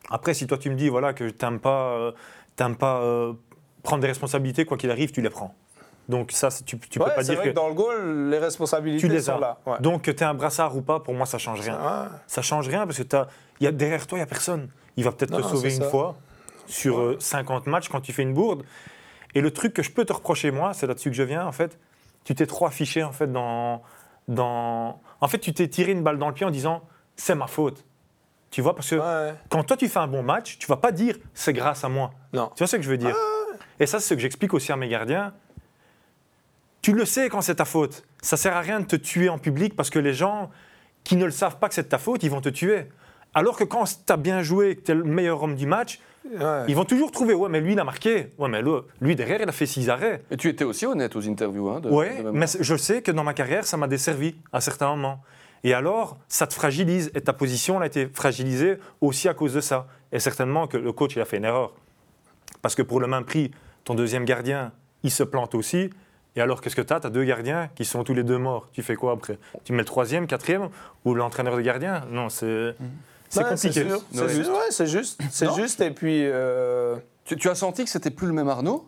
[0.09, 2.11] Après, si toi, tu me dis voilà que t'aimes pas, euh,
[2.55, 3.33] t'aimes pas euh,
[3.83, 5.53] prendre des responsabilités, quoi qu'il arrive, tu les prends.
[6.07, 7.49] Donc ça, tu, tu Ouais, peux pas c'est dire vrai que.
[7.49, 9.39] que dans le goal, les responsabilités Tu les sont as.
[9.39, 9.59] là.
[9.65, 9.77] Ouais.
[9.81, 11.75] Donc que tu un brassard ou pas, pour moi, ça change rien.
[11.75, 12.07] Ouais.
[12.27, 13.27] Ça change rien parce que t'as-
[13.59, 14.69] y a, derrière toi, il n'y a personne.
[14.95, 15.89] Il va peut-être te sauver une ça.
[15.89, 16.15] fois
[16.65, 18.63] sur euh, 50 matchs quand tu fais une bourde.
[19.35, 21.51] Et le truc que je peux te reprocher, moi, c'est là-dessus que je viens, en
[21.51, 21.77] fait,
[22.23, 23.81] tu t'es trop affiché, en fait, dans...
[24.29, 25.01] dans...
[25.21, 26.83] En fait, tu t'es tiré une balle dans le pied en disant
[27.15, 27.85] «c'est ma faute».
[28.51, 29.33] Tu vois, parce que Ouais.
[29.49, 32.11] quand toi, tu fais un bon match, tu vas pas dire «c'est grâce à moi».
[32.33, 32.51] Non.
[32.55, 33.15] Tu vois ce que je veux dire?
[33.79, 35.33] Et ça, c'est ce que j'explique aussi à mes gardiens.
[36.81, 38.03] Tu le sais quand c'est ta faute.
[38.21, 40.49] Ça sert à rien de te tuer en public parce que les gens
[41.03, 42.89] qui ne le savent pas que c'est ta faute, ils vont te tuer.
[43.33, 45.99] Alors que quand tu as bien joué, que tu es le meilleur homme du match,
[46.39, 46.63] Ouais.
[46.67, 48.29] ils vont toujours trouver Ouais, mais lui, il a marqué.
[48.37, 50.21] Ouais, mais le- lui, derrière, il a fait six arrêts.
[50.31, 51.69] Et tu étais aussi honnête aux interviews.
[51.69, 54.89] Hein, de- Oui, mais je sais que dans ma carrière, ça m'a desservi à certains
[54.89, 55.21] moments.
[55.63, 57.11] Et alors, ça te fragilise.
[57.15, 59.87] Et ta position elle a été fragilisée aussi à cause de ça.
[60.11, 61.73] Et certainement que le coach, il a fait une erreur.
[62.61, 63.51] Parce que pour le même prix,
[63.83, 64.71] ton deuxième gardien,
[65.03, 65.89] il se plante aussi.
[66.35, 68.37] Et alors, qu'est-ce que tu as Tu as deux gardiens qui sont tous les deux
[68.37, 68.69] morts.
[68.71, 69.39] Tu fais quoi après?
[69.63, 70.69] Tu mets le troisième, quatrième
[71.05, 72.03] Ou l'entraîneur de gardien?
[72.11, 72.75] Non, c'est
[73.29, 73.85] c'est Ouais, compliqué.
[74.13, 74.29] C'est Ouais.
[74.29, 74.49] juste.
[74.49, 75.21] Ouais, c'est juste.
[75.31, 75.81] C'est juste.
[75.81, 76.25] Et puis.
[76.25, 78.85] euh, Tu, tu as senti que c'était plus le même Arnaud?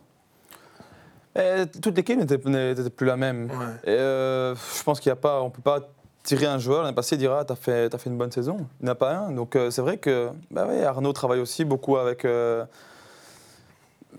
[1.36, 3.44] Et toute l'équipe n'était n'était plus la même.
[3.50, 3.92] Ouais.
[3.92, 5.80] Et euh, je pense qu'il y a pas, on peut pas
[6.24, 8.66] tirer un joueur l'année passée et dire ah t'as fait, t'as fait une bonne saison.
[8.80, 9.30] Il n'y en a pas un.
[9.32, 12.64] Donc euh, c'est vrai que bah ouais, Arnaud travaille aussi beaucoup avec euh,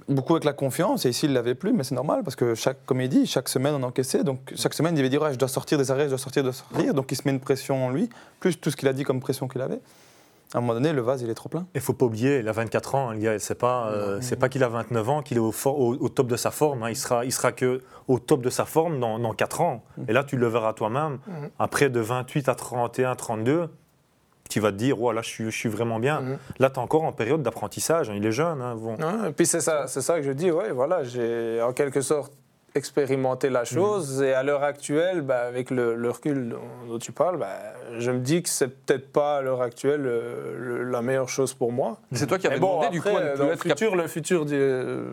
[0.08, 2.86] beaucoup avec la confiance et ici il l'avait plus mais c'est normal parce que chaque
[2.86, 5.38] comme il dit chaque semaine on encaissait donc chaque semaine il devait dire Ouais, je
[5.38, 7.86] dois sortir des arrêts je dois sortir de sortir donc il se met une pression
[7.86, 8.10] en lui
[8.40, 9.82] plus tout ce qu'il a dit comme pression qu'il avait.
[10.54, 11.66] À un moment donné le vase il est trop plein.
[11.76, 13.40] Il faut pas oublier, il a 24 ans, hein, le gars.
[13.40, 16.10] C'est pas, euh, c'est pas qu'il a 29 ans, qu'il est au, for- au- au
[16.10, 16.84] top de sa forme.
[16.84, 16.90] hein.
[16.90, 19.84] Il sera, il sera que au top de sa forme dans, dans 4 ans.
[20.10, 21.20] Et là, tu le verras toi-même.
[21.28, 21.50] Mhm.
[21.58, 23.70] Après, de 28 à 31, 32,
[24.50, 26.20] tu vas te dire, oh, là, je suis, je suis vraiment bien.
[26.20, 26.38] Mhm.
[26.60, 28.10] Là, tu es encore en période d'apprentissage.
[28.10, 28.14] hein.
[28.18, 28.62] Il est jeune.
[28.62, 28.96] hein, bon.
[28.98, 32.34] Ouais, et puis c'est ça, ça que je dis, ouais, voilà, j'ai en quelque sorte
[32.76, 36.60] expérimenté la chose et à l'heure actuelle, bah, avec le, le recul dont,
[36.94, 37.50] dont tu parles, bah,
[38.00, 41.54] je me dis que c'est peut-être pas à l'heure actuelle euh, le- la meilleure chose
[41.54, 41.98] pour moi.
[42.14, 43.96] C'est toi qui avais bon, demandé après, du coup à ne dans le être futur,
[43.96, 45.04] le futur dé- euh,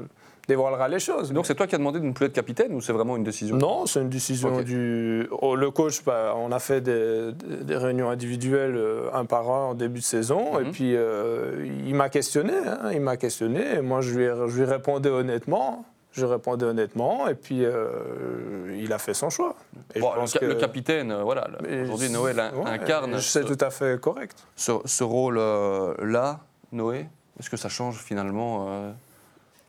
[0.47, 1.33] dévoilera les choses.
[1.33, 3.25] Donc c'est toi qui as demandé de ne plus être capitaine ou c'est vraiment une
[3.25, 3.57] décision?
[3.57, 5.27] Non, c'est une décision du.
[5.43, 7.33] oh, le coach, bah, on a fait des,
[7.77, 10.55] réunions individuelles euh, un par un en début de saison.
[10.59, 10.67] Mhm.
[10.67, 12.53] Et puis, euh, il m'a questionné.
[12.67, 13.63] hein, il m'a questionné.
[13.77, 15.85] Et moi, je lui, je lui répondais honnêtement.
[16.19, 17.29] Je répondais honnêtement.
[17.29, 19.55] Et puis, euh, il a fait son choix.
[19.95, 21.49] Et Bon, je le, pense ca- que- le capitaine, euh, voilà,
[21.83, 24.37] aujourd'hui Noël in- ouais, incarne C'est ce, tout à fait correct.
[24.57, 26.41] ce- ce rôle-là,
[26.73, 27.07] Noé.
[27.39, 28.91] Est-ce que ça change finalement euh,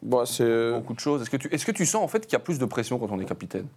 [0.02, 0.24] Bon,
[0.74, 1.22] beaucoup de choses?
[1.22, 2.97] Est-ce que, tu, est-ce que tu sens en fait qu'il y a plus de pression
[2.97, 3.68] quand on est capitaine?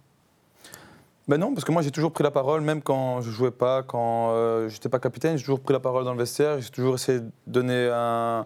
[1.27, 3.81] Ben non, parce que moi j'ai toujours pris la parole, même quand je jouais pas,
[3.83, 6.95] quand euh, j'étais pas capitaine, j'ai toujours pris la parole dans le vestiaire, j'ai toujours
[6.95, 8.45] essayé de donner un-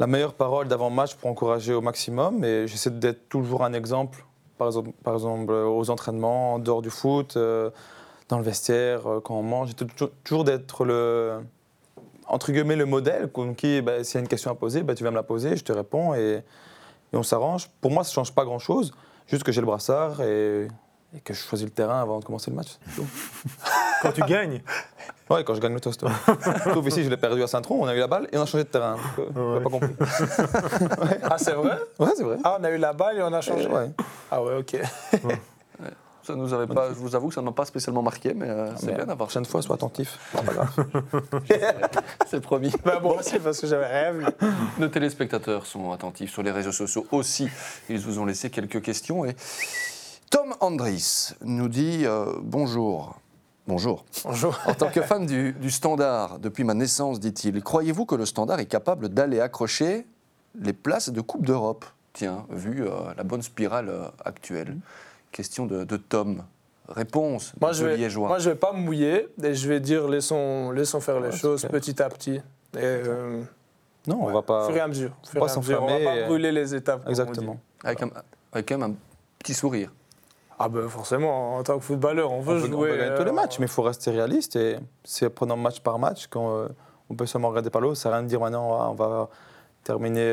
[0.00, 4.24] la meilleure parole d'avant-match pour encourager au maximum, et j'essaie d'être toujours un exemple,
[4.56, 7.70] par exemple, aux entraînements, en dehors du foot, euh,
[8.30, 11.40] dans le vestiaire, euh, quand on mange, j'essaie toujours- d'être le
[12.26, 15.02] entre guillemets le modèle, qui, ben, s'il y a une question à poser, ben, tu
[15.02, 16.42] vas me la poser, je te réponds et,
[17.12, 17.68] on s'arrange.
[17.80, 18.94] Pour moi, ça change pas grand-chose,
[19.26, 20.68] juste que j'ai le brassard et,
[21.14, 22.78] et que je choisis le terrain avant de commencer le match.
[24.02, 24.62] Quand tu gagnes,
[25.28, 26.02] Ouais, quand je gagne le toast.
[26.02, 26.10] ouais.
[26.74, 28.46] Sauf ici, je l'ai perdu à Saint-Tron, on a eu la balle et on a
[28.46, 28.96] changé de terrain.
[29.16, 29.94] Donc, euh, on n'a pas compris.
[31.30, 31.78] Ah, c'est vrai?
[32.00, 32.36] Ouais, c'est vrai.
[32.42, 33.68] Ah, on a eu la balle et on a changé.
[33.68, 33.90] Ouais.
[34.30, 34.76] Ah, ouais, ok.
[36.22, 38.48] Ça nous avait pas, je vous avoue que ça ne m'a pas spécialement marqué, mais
[38.48, 39.28] euh, c'est bien d'avoir.
[39.28, 40.18] Prochaine fois, sois attentif.
[40.34, 40.70] C'est pas grave.
[42.26, 42.72] C'est promis.
[42.84, 44.26] Ben, moi aussi, parce que j'avais rêvé.
[44.78, 47.48] Nos téléspectateurs sont attentifs sur les réseaux sociaux aussi.
[47.88, 49.24] Ils vous ont laissé quelques questions.
[49.24, 49.34] Et
[50.30, 53.16] Tom Andris nous dit euh, bonjour.
[53.66, 54.04] Bonjour.
[54.24, 54.58] Bonjour.
[54.66, 58.58] En tant que fan du, du Standard depuis ma naissance, dit-il, croyez-vous que le Standard
[58.58, 60.06] est capable d'aller accrocher
[60.58, 61.84] les places de Coupe d'Europe?
[62.12, 64.76] Tiens, vu euh, la bonne spirale euh, actuelle.
[65.30, 66.42] Question de, de Tom.
[66.88, 68.26] réponse Moi de je, vais, Liégeois.
[68.26, 71.36] moi, je vais pas me mouiller et je vais dire laissons, laissons faire les Ouais,
[71.36, 71.70] choses clair.
[71.70, 72.36] petit à petit.
[72.36, 73.40] Et, euh,
[74.08, 74.64] Non, on ouais, va pas.
[74.64, 75.12] Au fur et à mesure.
[75.22, 75.82] au fur pas et à mesure.
[75.82, 77.00] On va s'enflammer pas et- brûler les étapes.
[77.04, 77.52] comme on Exactement.
[77.54, 77.60] dit.
[77.84, 78.10] Avec, un,
[78.52, 78.94] avec quand même un
[79.38, 79.92] petit sourire.
[80.62, 82.90] Ah ben forcément, en tant que footballeur, on On veut peut, on jouer.
[82.90, 85.80] peut gagner tous les euh, matchs, mais il faut rester réaliste et c'est prenant match
[85.80, 86.68] par match quand euh,
[87.08, 87.94] on peut seulement regarder par l'eau.
[87.94, 89.30] Ça sert à rien de dire maintenant on va
[89.84, 90.30] terminer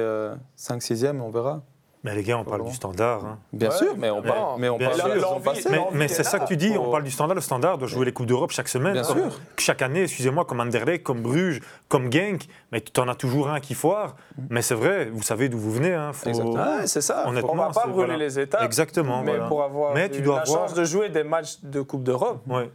[0.58, 1.62] 5-6e, on verra.
[2.10, 3.26] Mais les gars, on parle du standard.
[3.26, 3.38] hein.
[3.53, 5.10] Bien Ouais, sûr, mais on parle, mais on Bien parle sûr.
[5.10, 5.70] de la saison L'envie- passée.
[5.93, 7.36] Mais, c'est ça que tu dis, on parle du standard.
[7.36, 8.93] Le standard doit jouer les Coupes d'Europe chaque semaine.
[8.93, 9.39] Bien Comme- sûr.
[9.58, 13.60] Chaque année, excusez-moi, comme Anderlecht, comme Bruges, comme Genk, mais tu en as toujours un
[13.60, 14.16] qui foire.
[14.49, 15.93] Mais c'est vrai, vous savez d'où vous venez.
[15.93, 16.53] Hein, faut- Exactement.
[16.78, 17.28] Ouais, c'est ça.
[17.28, 18.18] Honnêtement, on va pas c'est- brûler voilà.
[18.18, 18.64] les étapes.
[18.64, 19.22] Exactement.
[19.22, 19.47] Mais voilà.
[19.47, 22.03] pour avoir Mais eu tu dois la avoir- chance de jouer des matchs de Coupe
[22.03, 22.70] d'Europe, Ouais.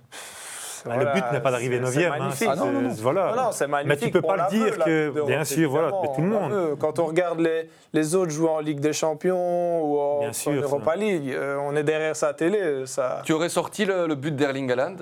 [0.85, 2.49] Voilà, le but n'est pas d'arriver c'est- 9 c'est e magnifique.
[2.51, 2.89] Ah non, non, non.
[2.91, 3.35] Voilà.
[3.37, 4.01] Non, non, c'est magnifique.
[4.01, 6.53] Mais tu peux pas le dire veut, que- bien sûr, voilà, mais tout le monde.
[6.53, 6.76] veut.
[6.76, 10.33] Quand on regarde les, les autres jouer en Ligue des Champions ou en, Bien en
[10.33, 12.85] sûr, Europa League, euh, on est derrière sa télé.
[12.87, 13.22] Ça...
[13.24, 14.97] Tu aurais sorti le, le but d'Erling Haaland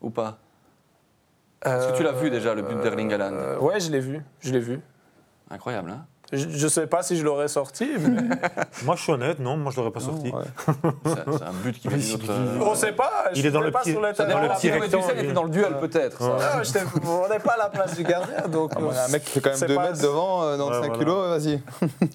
[0.00, 0.38] ou pas?
[1.64, 4.20] Est-ce que tu l'as vu déjà, le but d'Erling Haaland Euh, Ouais, je l'ai vu.
[4.40, 4.80] Je l'ai vu.
[5.50, 8.20] Incroyable, hein Je, je sais pas si je l'aurais sorti, mais
[8.84, 10.30] Moi, je suis honnête, non, moi, je l'aurais pas sorti.
[10.30, 10.42] Ouais.
[11.06, 12.24] C'est un but qui vient d'une autre.
[12.30, 13.10] euh, on sait pas.
[13.34, 14.28] Il est dans le pas petit- sur le ça terrain.
[14.36, 15.04] dans le la petit première- rectangle.
[15.04, 16.20] Tu sais, il était dans le duel peut-être.
[16.22, 16.36] Ouais.
[16.38, 16.60] Ah,
[17.06, 18.72] on n'est pas à la place du gardien, donc.
[18.76, 20.80] Ah, bah, un mec qui fait quand même c'est 2 pas- mètres devant, euh, 95
[20.80, 20.98] Ouais, voilà.
[20.98, 21.62] kilos, vas-y.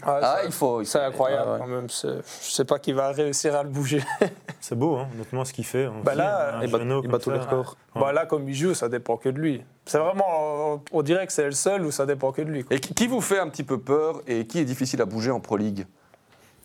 [0.05, 0.82] Ah, Ah, il faut.
[0.82, 1.59] il C'est incroyable Ouais, ouais.
[1.59, 1.88] quand même.
[1.89, 4.03] Je sais pas qui va réussir à le bouger.
[4.61, 5.88] C'est beau, hein, honnêtement, ce qu'il fait.
[5.88, 7.38] On Bah là, Il bat, il tous les.
[7.39, 7.64] Ouais.
[7.95, 9.64] Bah là, comme il joue, ça dépend que de lui.
[9.86, 10.82] C'est vraiment.
[10.92, 12.64] On dirait que c'est le seul où ça dépend que de lui.
[12.64, 12.76] quoi.
[12.76, 15.40] Et qui vous fait un petit peu peur et qui est difficile à bouger en
[15.40, 15.86] Pro League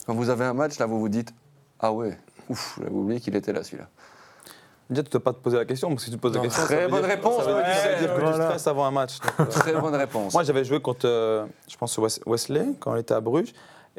[0.07, 1.33] Quand vous avez un match, là, vous vous dites
[1.81, 2.17] Ah ouais,
[2.49, 3.89] ouf, j'avais oublié qu'il était là celui-là.
[4.89, 6.35] Déjà, tu ne dois pas te poser la question, parce que si tu te poses
[6.35, 8.21] la question, très ça bonne dire- réponse, Ça veut dire, ouais, ça veut dire que
[8.21, 8.37] voilà.
[8.39, 9.19] tu stresses avant un match.
[9.21, 10.33] donc, euh, Très bonne réponse.
[10.33, 13.53] Moi, j'avais joué contre, euh, je pense, Wes- Wesley, quand on était à Bruges.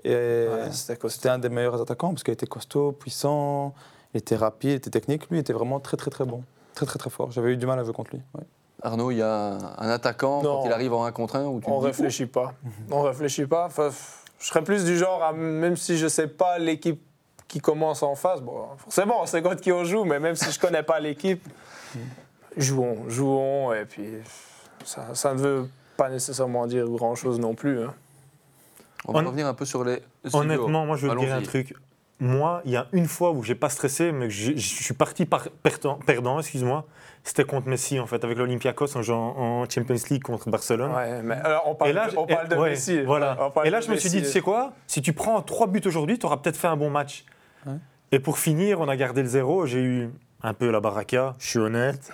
[0.03, 3.75] Et Ouais, c'était un des meilleurs attaquants, parce qu'il était costaud, puissant,
[4.15, 5.29] il était rapide, il était technique.
[5.29, 6.43] Lui, il était vraiment très, très, très bon.
[6.73, 7.31] Très, très, très fort.
[7.31, 8.21] J'avais eu du mal à jouer contre lui.
[8.35, 8.43] ouais.
[8.81, 10.61] Arnaud, il y a un attaquant Non.
[10.61, 12.53] quand il arrive en 1 contre 1 où tu On dis, réfléchit pas.
[12.91, 13.65] On réfléchit pas.
[13.65, 13.89] Enfin,
[14.39, 17.01] je serais plus du genre, à- même si je sais pas l'équipe
[17.47, 20.59] qui commence en face, bon, forcément, c'est contre qui on joue, mais même si je
[20.59, 21.43] connais pas l'équipe,
[22.57, 24.07] jouons, jouons, et puis
[24.85, 27.83] ça, ça ne veut pas nécessairement dire grand-chose non plus.
[27.83, 27.93] hein.
[29.05, 30.01] On va Hon- revenir un peu sur les.
[30.33, 31.73] Honnêtement, moi, je veux te dire un truc.
[32.21, 35.47] Moi, il y a une fois où j'ai pas stressé, mais je suis parti par
[35.63, 36.85] perdant, perdant excuse-moi.
[37.23, 40.91] C'était contre Messi, en fait, avec l'Olympiakos en, Champions League contre Barcelone.
[40.93, 43.01] Ouais, mais alors on parle, Et là, on et- parle de ouais, Messi.
[43.01, 43.37] Voilà.
[43.65, 44.73] Et là, je me suis dit, tu sais quoi?
[44.87, 47.25] Si tu prends trois buts aujourd'hui, tu auras peut-être fait un bon match.
[47.65, 47.73] Ouais.
[48.11, 49.65] Et pour finir, on a gardé le zéro.
[49.65, 50.09] J'ai eu
[50.41, 52.11] un peu la baraka, je suis honnête.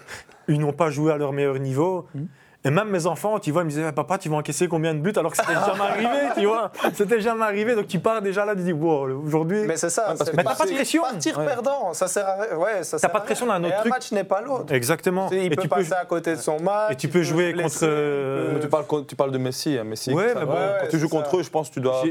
[0.48, 2.08] Ils n'ont pas joué à leur meilleur niveau.
[2.14, 2.26] Hmm.
[2.66, 5.00] Et même mes enfants, tu vois, ils me disaient, papa, tu vas encaisser combien de
[5.00, 7.76] buts alors que c'était jamais arrivé, tu vois C'était jamais arrivé.
[7.76, 9.64] Donc tu pars déjà là, tu dis, wow, aujourd'hui.
[9.68, 11.02] Mais c'est ça, Ouais, parce que- Mais t'as pas de partir- pression.
[11.04, 11.46] Partir Ouais.
[11.46, 12.58] perdant, ça sert à rien.
[12.58, 13.92] Ouais, ça T'as pas de pression d'un autre Et truc.
[13.92, 14.74] Un match n'est pas l'autre.
[14.74, 15.30] Exactement.
[15.30, 16.92] Tu sais, Il et peut tu passer peux, à côté de son match.
[16.92, 19.78] et tu peux jouer blesser, contre, euh, Mais tu parles, con- tu parles de Messi.
[19.78, 19.84] hein.
[19.84, 22.02] Messi Ouais, mais bon, quand tu joues contre eux, je pense que tu dois.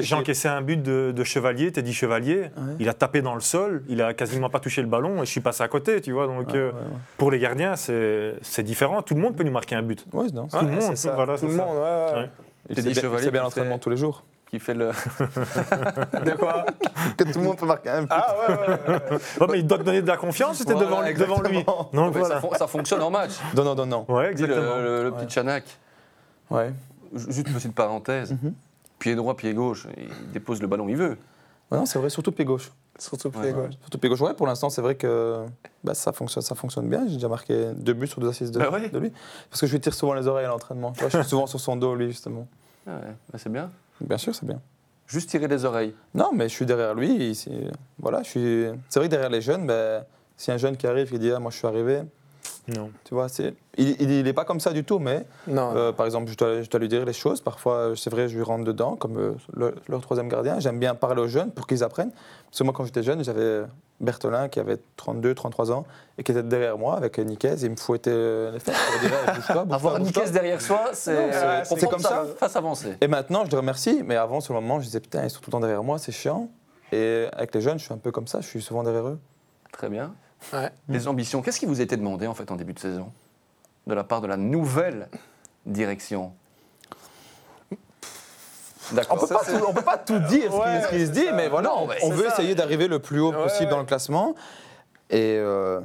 [0.00, 2.50] J'ai- encaissé un but de, de Chevalier, Teddy Chevalier.
[2.78, 5.30] Il a tapé dans le sol, il a quasiment pas touché le ballon et je
[5.30, 6.26] suis passé à côté, tu vois.
[6.28, 6.70] Donc euh,
[7.18, 9.02] pour les gardiens, c'est différent.
[9.02, 10.03] Tout le monde peut nous marquer un but.
[10.12, 11.14] Ouais, non, c'est- Tout le monde, c'est ça.
[11.14, 12.20] voilà, tout le monde, ouais, ouais.
[12.22, 12.30] Ouais.
[12.70, 14.22] Il sait bien- bien l'entraînement fait- tous les jours.
[14.50, 14.90] Qui fait le.
[16.24, 16.64] De quoi
[17.16, 18.08] Que tout le monde peut marquer un but.
[18.10, 19.18] Ah ouais, ouais, ouais.
[19.40, 21.58] Ouais, mais il doit te donner de la confiance, c'était Voilà, devant, devant lui.
[21.58, 21.64] Mais
[22.10, 22.28] voilà.
[22.36, 23.32] ça, fon- ça fonctionne en match.
[23.56, 24.04] Non, non, non, non.
[24.08, 24.76] Ouais, Dis le, exactement.
[24.78, 25.64] le- petit Chanak.
[26.50, 26.72] Ouais.
[27.14, 28.32] Juste une petite parenthèse.
[28.32, 28.54] Mhm.
[28.98, 29.86] Pied droit, pied gauche.
[29.96, 31.16] Il dépose le ballon, il veut.
[31.70, 32.70] Ouais, non, c'est vrai, surtout pied gauche.
[32.98, 33.74] Surtout pied Ouais, gauche.
[33.80, 35.44] Surtout pied gauche, ouais, pour l'instant, c'est vrai que
[35.82, 37.06] bah, ça, fonctionne, ça fonctionne bien.
[37.08, 38.88] J'ai déjà marqué deux buts sur deux assists de, Bah ouais.
[38.88, 39.12] de lui.
[39.50, 40.92] Parce que je lui tire souvent les oreilles à l'entraînement.
[41.00, 42.46] Je suis souvent sur son dos, lui, justement.
[42.86, 43.70] Ah ouais, bah c'est bien.
[44.00, 44.60] Bien sûr, c'est bien.
[45.06, 45.94] Juste tirer les oreilles.
[46.14, 47.38] Non, mais je suis derrière lui.
[47.98, 48.66] Voilà, je suis...
[48.88, 49.70] c'est vrai que derrière les jeunes,
[50.36, 52.02] si un jeune qui arrive qui dit ah, Moi, je suis arrivé,
[52.68, 52.90] Non.
[53.04, 53.54] tu vois, c'est...
[53.76, 55.72] il n'est pas comme ça du tout, mais Non.
[55.76, 57.40] euh, par exemple, je dois, je dois lui dire les choses.
[57.42, 60.58] Parfois, c'est vrai, je lui rentre dedans, comme euh, le- leur troisième gardien.
[60.60, 62.10] J'aime bien parler aux jeunes pour qu'ils apprennent.
[62.10, 63.62] Parce que moi, quand j'étais jeune, j'avais
[64.00, 65.84] Bertolin qui avait 32, 33 ans
[66.16, 67.54] et qui était derrière moi avec Niquez.
[67.62, 70.22] Il me fouettait les fesses bouge-toi, bouge-toi, Avoir une bouge-toi.
[70.22, 72.24] caisse derrière soi, c'est Non, c'est- euh, c'est comme ça.
[72.38, 72.94] Face avancée.
[73.00, 75.40] Et maintenant, je les remercie, mais avant, sur le moment, je disais putain, ils sont
[75.40, 76.48] tout le temps derrière moi, c'est chiant.
[76.92, 79.18] Et avec les jeunes, je suis un peu comme ça, je suis souvent derrière eux.
[79.72, 80.14] Très bien.
[80.52, 80.70] Ouais.
[80.88, 81.42] Les ambitions.
[81.42, 83.10] Qu'est-ce qui vous a été demandé en fait en début de saison
[83.86, 85.08] de la part de la nouvelle
[85.66, 86.32] direction?
[89.10, 91.10] On peut, pas tout, on peut pas tout dire ce qui- Ouais, ce qui, se
[91.10, 91.32] dit, ça.
[91.32, 92.34] mais voilà, Non, on, mais on c'est veut ça.
[92.34, 93.82] essayer d'arriver le plus haut Ouais, possible dans ouais.
[93.82, 94.34] le classement.
[95.08, 95.80] Et, euh,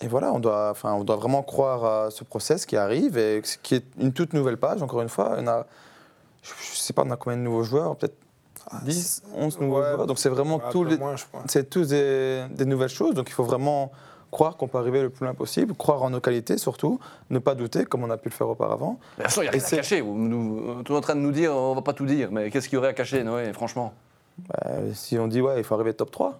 [0.00, 3.40] et voilà, on doit, enfin, on doit vraiment croire à ce process qui arrive et
[3.62, 5.36] qui est une toute nouvelle page, encore une fois.
[5.38, 5.64] On a,
[6.42, 8.16] je ne sais pas, on a combien de nouveaux joueurs Peut-être
[8.84, 9.92] 10, 11 nouveaux Ouais.
[9.94, 10.06] joueurs.
[10.06, 11.14] Donc c'est vraiment tous les, moins,
[11.46, 13.14] c'est tous des, des nouvelles choses.
[13.14, 13.90] Donc il faut vraiment
[14.30, 17.00] croire qu'on peut arriver le plus loin possible, croire en nos qualités surtout,
[17.30, 18.98] ne pas douter comme on a pu le faire auparavant.
[19.16, 20.00] Toute façon, il n'y a rien à cacher.
[20.02, 22.28] Vous nous, tout en train de nous dire, on va pas tout dire.
[22.30, 23.94] Mais qu'est-ce qu'il y aurait à cacher, Noé, franchement?
[24.48, 26.38] Bah, si on dit ouais, il faut arriver top 3.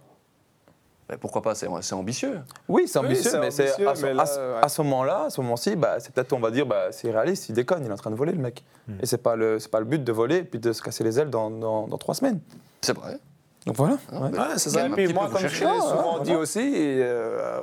[1.08, 2.40] Ben, Pourquoi pas C'est c'est ambitieux.
[2.68, 4.24] Oui, c'est Oui, ambitieux, c'est mais, c'est ambitieux, à, ce- mais là,
[4.60, 7.08] à à ce moment-là, à ce moment-ci, bah, c'est peut-être on va dire bah, c'est
[7.08, 8.64] irréaliste, il déconne, il est en train de voler le mec.
[9.00, 11.04] Et c'est pas le c'est pas le but de voler et puis de se casser
[11.04, 12.40] les ailes dans, dans, dans trois semaines.
[12.82, 13.18] C'est vrai.
[13.66, 13.96] Donc voilà.
[14.12, 14.30] Ah, ouais.
[14.56, 14.86] c'est ça.
[14.86, 17.60] Et puis moi, comme je l'ai souvent ouais, dit aussi, euh,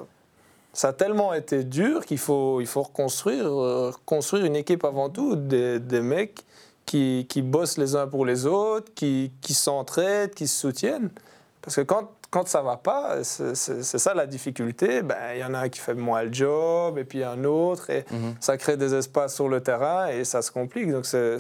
[0.74, 5.10] ça a tellement été dur qu'il faut, il faut reconstruire euh, construire une équipe avant
[5.10, 6.46] tout, des, des mecs
[6.86, 11.10] qui, qui bossent les uns pour les autres, qui, qui s'entraident, qui se soutiennent.
[11.62, 15.02] Parce que quand, quand ça va pas, c'est ça la difficulté.
[15.04, 17.90] Ben, Il y en a un qui fait moins le job, et puis un autre,
[17.90, 18.36] et Mhm.
[18.42, 20.92] ça crée des espaces sur le terrain, et ça se complique.
[20.92, 21.38] Donc c'est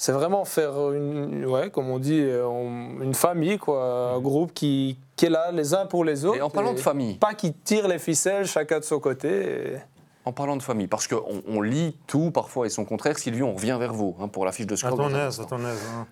[0.00, 5.26] c'est vraiment faire une, ouais, comme on dit, une famille, quoi, un groupe qui, qui
[5.26, 6.38] est là les uns pour les autres.
[6.38, 9.28] Et en parlant de famille, Pas qui tire les ficelles chacun de son côté.
[9.74, 9.76] et-
[10.24, 13.16] en parlant de famille, parce qu'on on lit tout parfois et son contraire.
[13.18, 14.96] Sylvie, on revient vers vous hein, pour la fiche de À score.
[14.96, 15.78] ton aise, à ton aise.
[15.96, 16.06] hein.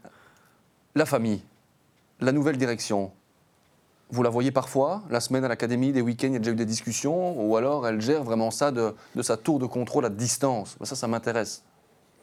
[0.95, 1.43] La famille,
[2.21, 3.11] la nouvelle direction.
[4.11, 6.57] Vous la voyez parfois, la semaine à l'académie, des week-ends, il y a déjà eu
[6.57, 10.77] des discussions, ou alors elle gère vraiment ça de, sa tour de contrôle à distance.
[10.83, 11.65] Ça, ça m'intéresse.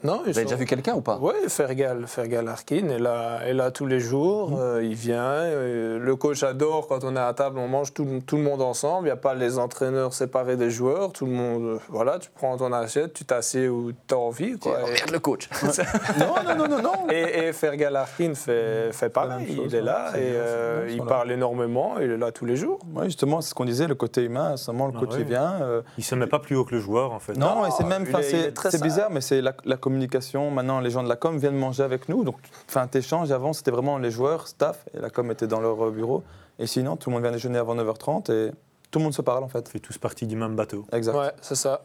[0.03, 1.17] Non, Vous avez déjà vu quelqu'un ou pas?
[1.21, 4.51] Oui, Fergal, Fergal Harkin est là, est là tous les jours.
[4.51, 4.57] Mmh.
[4.59, 5.21] euh, il vient.
[5.23, 8.61] euh, le coach adore quand on est à table, on mange tout, tout le monde
[8.61, 9.03] ensemble.
[9.07, 11.13] Il n'y a pas les entraîneurs séparés des joueurs.
[11.13, 14.57] Tout le monde, euh, voilà, tu prends ton assiette, tu t'assieds où tu as envie.
[14.59, 14.79] Quoi.
[14.81, 15.49] Et- Regarde le coach.
[16.19, 17.09] Non, non, non, non, non.
[17.11, 19.47] Et, et Fergal Harkin fait, fait la pareil.
[19.47, 19.85] même chose, il est ouais.
[19.85, 21.05] là et bien, euh, il là.
[21.05, 21.95] parle énormément.
[22.01, 22.79] Il est là tous les jours.
[22.93, 25.11] Ouais, justement, c'est ce qu'on disait, le côté humain, à ce moment, le Ah coach
[25.13, 25.19] oui.
[25.21, 25.53] il vient.
[25.61, 27.33] euh, Il se met pas plus haut que le joueur, en fait.
[27.37, 28.87] Non, Non, et c'est même, il enfin, est- il est c'est très c'est sage.
[28.87, 30.49] bizarre, mais c'est la, la communication.
[30.49, 32.23] Maintenant, les gens de la com viennent manger avec nous.
[32.23, 32.37] Donc,
[32.67, 33.31] enfin, t'échanges.
[33.31, 36.23] Avant, c'était vraiment les joueurs, staff, et la com était dans leur euh, bureau.
[36.59, 38.51] Et sinon, tout le monde vient déjeuner avant 9h30 et
[38.91, 39.65] tout le monde se parle en fait.
[39.67, 40.85] On fait tous partie du même bateau.
[40.91, 41.15] Exact.
[41.15, 41.83] Ouais, c'est ça.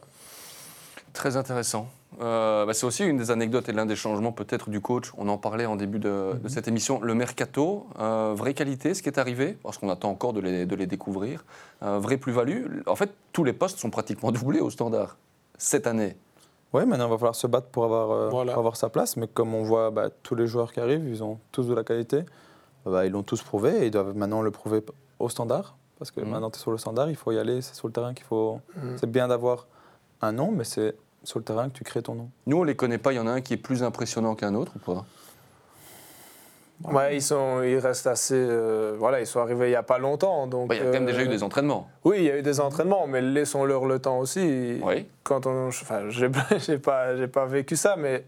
[1.13, 1.87] Très intéressant.
[2.21, 5.11] Euh, bah, c'est aussi une des anecdotes et l'un des changements peut-être du coach.
[5.17, 6.99] On en parlait en début de, de cette émission.
[7.01, 10.65] Le mercato, euh, vraie qualité, ce qui est arrivé, parce qu'on attend encore de les,
[10.65, 11.45] de les découvrir.
[11.83, 12.81] Euh, vraie plus-value.
[12.85, 15.17] En fait, tous les postes sont pratiquement doublés au standard
[15.57, 16.15] cette année.
[16.73, 18.53] Oui, maintenant, il va falloir se battre pour avoir, euh, Voilà.
[18.53, 19.17] pour avoir sa place.
[19.17, 21.83] Mais comme on voit bah, tous les joueurs qui arrivent, ils ont tous de la
[21.83, 22.23] qualité.
[22.85, 24.83] Bah, ils l'ont tous prouvé et ils doivent maintenant le prouver
[25.19, 25.75] au standard.
[25.97, 26.29] Parce que Mhm.
[26.29, 27.61] maintenant, tu es sur le standard, il faut y aller.
[27.61, 28.59] C'est sur le terrain qu'il faut.
[28.75, 28.97] Mhm.
[28.99, 29.67] C'est bien d'avoir
[30.21, 32.29] un nom, mais c'est sur le terrain que tu crées ton nom.
[32.45, 33.11] Nous, on les connaît pas.
[33.13, 35.05] Il y en a un qui est plus impressionnant qu'un autre ou pas?
[36.85, 38.35] Ouais, ils, sont, ils restent assez.
[38.35, 40.47] euh, voilà, ils sont arrivés il n'y a pas longtemps.
[40.47, 41.89] Donc, Il y a quand même euh, déjà eu des entraînements.
[42.05, 44.79] Oui, il y a eu des entraînements, mais laissons-leur le temps aussi.
[44.81, 45.05] Oui.
[45.23, 48.23] Quand on, enfin, j'ai pas, j'ai pas vécu ça, mais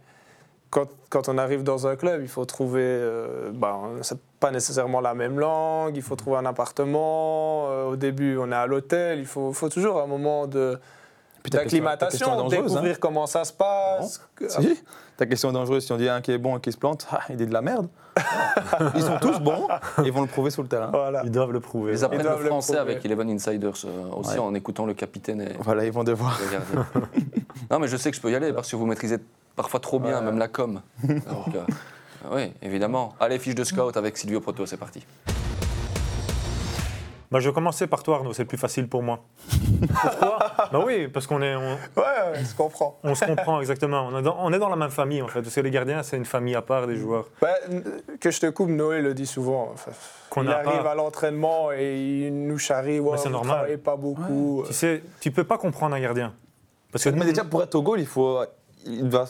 [0.70, 2.82] quand, quand on arrive dans un club, il faut trouver.
[2.84, 5.96] Euh, bah, c'est pas nécessairement la même langue.
[5.96, 7.68] Il faut trouver un appartement.
[7.70, 9.20] euh, au début, on est à l'hôtel.
[9.20, 10.78] Il faut, faut toujours un moment de
[11.50, 12.62] D'acclimatation, est hein.
[12.62, 14.22] découvrir comment ça se passe.
[14.36, 14.80] que- Si.
[15.18, 15.86] Ta question est dangereuse.
[15.86, 17.54] Si on dit un qui est bon et qui se plante, ah, il dit de
[17.54, 17.88] la merde.
[18.96, 19.68] ils sont tous bons
[20.00, 20.90] et ils vont le prouver sur le terrain.
[20.92, 21.22] Voilà.
[21.24, 21.94] Ils doivent le prouver.
[21.94, 24.40] Ils apprennent doivent le français avec Eleven Insiders euh, aussi Ouais.
[24.40, 26.40] en écoutant le capitaine et, Voilà, ils vont devoir.
[27.72, 29.18] Non, mais je sais que je peux y aller parce que vous maîtrisez
[29.56, 30.26] parfois trop bien, Ouais.
[30.26, 30.82] même la com.
[31.04, 31.64] Donc, euh,
[32.34, 33.14] oui, évidemment.
[33.20, 35.06] Allez, fiche de scout avec Silvio Proto, c'est parti.
[37.32, 39.20] Bah, je vais commencer par toi, Arnaud, c'est plus facile pour moi.
[40.02, 40.38] Pourquoi
[40.72, 43.00] Bah oui, parce qu'on est, on, Ouais, ouais, je comprends.
[43.04, 44.10] on se comprend exactement.
[44.12, 45.42] On est, dans, on est dans la même famille, en fait.
[45.42, 47.28] Parce que les gardiens, c'est une famille à part des joueurs.
[47.42, 47.54] Ouais,
[48.20, 49.70] que je te coupe, Noé le dit souvent.
[49.74, 49.92] Enfin,
[50.30, 50.92] Qu'on il arrive pas.
[50.92, 51.96] à l'entraînement et
[52.28, 53.00] il nous charrie.
[53.00, 53.56] Ouais, c'est normal.
[53.56, 54.64] travaillez pas beaucoup.
[54.68, 56.34] Tu sais, tu peux pas comprendre un gardien.
[56.92, 58.42] Parce que Mais déjà, pour être au goal, il faut.
[58.86, 59.26] Il doit.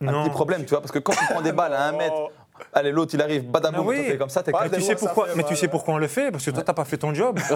[0.00, 0.22] Un Non.
[0.24, 2.28] petit problème, tu vois, parce que quand tu prends des balles à un mètre, Oh,
[2.72, 4.06] allez, l'autre il arrive, badaboum, Ah oui.
[4.06, 4.76] t'es comme ça, t'es Ah, claqué.
[4.76, 6.30] tu sais pourquoi, fait mais tu sais pourquoi on le fait?
[6.30, 7.38] Parce que toi, t'as pas fait ton job.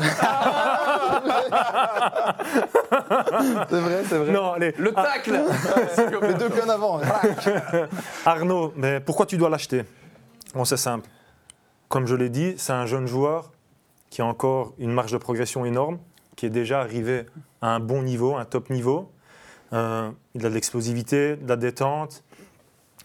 [3.69, 4.33] C'est vrai, c'est vrai.
[4.33, 4.75] non, allez.
[4.79, 5.41] Le tacle
[6.23, 7.01] Les deux bien avant.
[8.27, 9.85] Arnaud, mais pourquoi tu dois l'acheter?
[10.55, 11.09] Bon, c'est simple.
[11.89, 13.51] Comme je l'ai dit, c'est un jeune joueur
[14.11, 15.99] qui a encore une marge de progression énorme,
[16.37, 17.27] qui est déjà arrivé
[17.63, 19.11] à un bon niveau, un top niveau.
[19.73, 22.23] Euh, il a de l'explosivité, de la détente.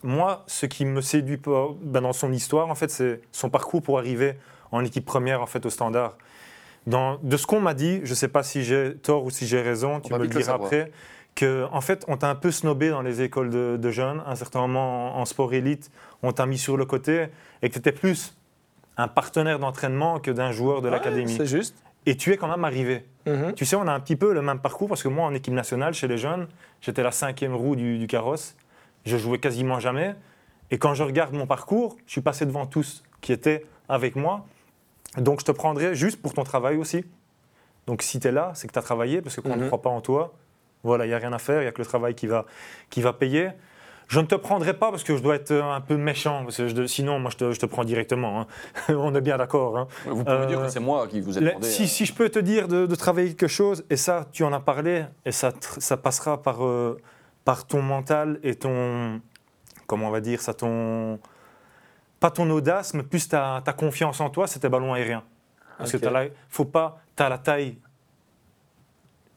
[0.03, 3.81] Moi, ce qui me séduit pas- ben, dans son histoire, en fait, c'est son parcours
[3.81, 4.35] pour arriver
[4.71, 6.17] en équipe première, en fait, au standard.
[6.85, 9.45] Dans, de ce qu'on m'a dit, je ne sais pas si j'ai tort ou si
[9.47, 10.91] j'ai raison, tu me le diras après,
[11.35, 14.31] que en fait, on t'a un peu snobé dans les écoles de, de jeunes, à
[14.31, 15.91] un certain moment en, en sport élite,
[16.23, 17.27] on t'a mis sur le côté
[17.61, 18.35] et que tu étais plus
[18.95, 21.35] un partenaire d'entraînement que d'un joueur de ouais, l'académie.
[21.35, 21.75] C'est juste.
[22.05, 23.05] Et tu es quand même arrivé.
[23.27, 23.53] Mhm.
[23.53, 25.53] Tu sais, on a un petit peu le même parcours parce que moi, en équipe
[25.53, 26.47] nationale, chez les jeunes,
[26.81, 28.55] j'étais la cinquième roue du, du carrosse.
[29.07, 30.15] Je jouais quasiment jamais.
[30.69, 34.45] Et quand je regarde mon parcours, je suis passé devant tous qui était avec moi.
[35.17, 37.05] Donc je te prendrai juste pour ton travail aussi.
[37.87, 39.61] Donc si tu es là, c'est que tu as travaillé, parce que quand on ne
[39.61, 39.67] Mhm.
[39.67, 40.33] croit pas en toi,
[40.83, 42.45] voilà, il n'y a rien à faire, il n'y a que le travail qui va,
[42.89, 43.49] qui va payer.
[44.09, 46.67] Je ne te prendrai pas parce que je dois être un peu méchant, parce que
[46.67, 48.41] je- sinon, moi, je te, je te prends directement.
[48.41, 48.47] hein.
[48.89, 49.77] on est bien d'accord.
[49.77, 49.87] hein.
[50.05, 51.67] Vous pouvez Euh, dire que c'est moi qui vous ai demandé.
[51.67, 54.43] si, euh, si je peux te dire de, de travailler quelque chose, et ça, tu
[54.43, 56.99] en as parlé, et ça, ça passera par, euh,
[57.47, 59.21] par ton mental et ton.
[59.87, 61.17] Comment on va dire ça ton,
[62.19, 65.23] Pas ton audace, mais plus ta, ta confiance en toi, c'est tes ballons aériens.
[65.77, 66.99] Parce que tu as, faut pas.
[67.15, 67.77] Tu as la taille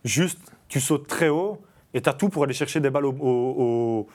[0.04, 1.62] juste, tu sautes très haut,
[1.94, 4.08] et tu as tout pour aller chercher des balles au, au- au-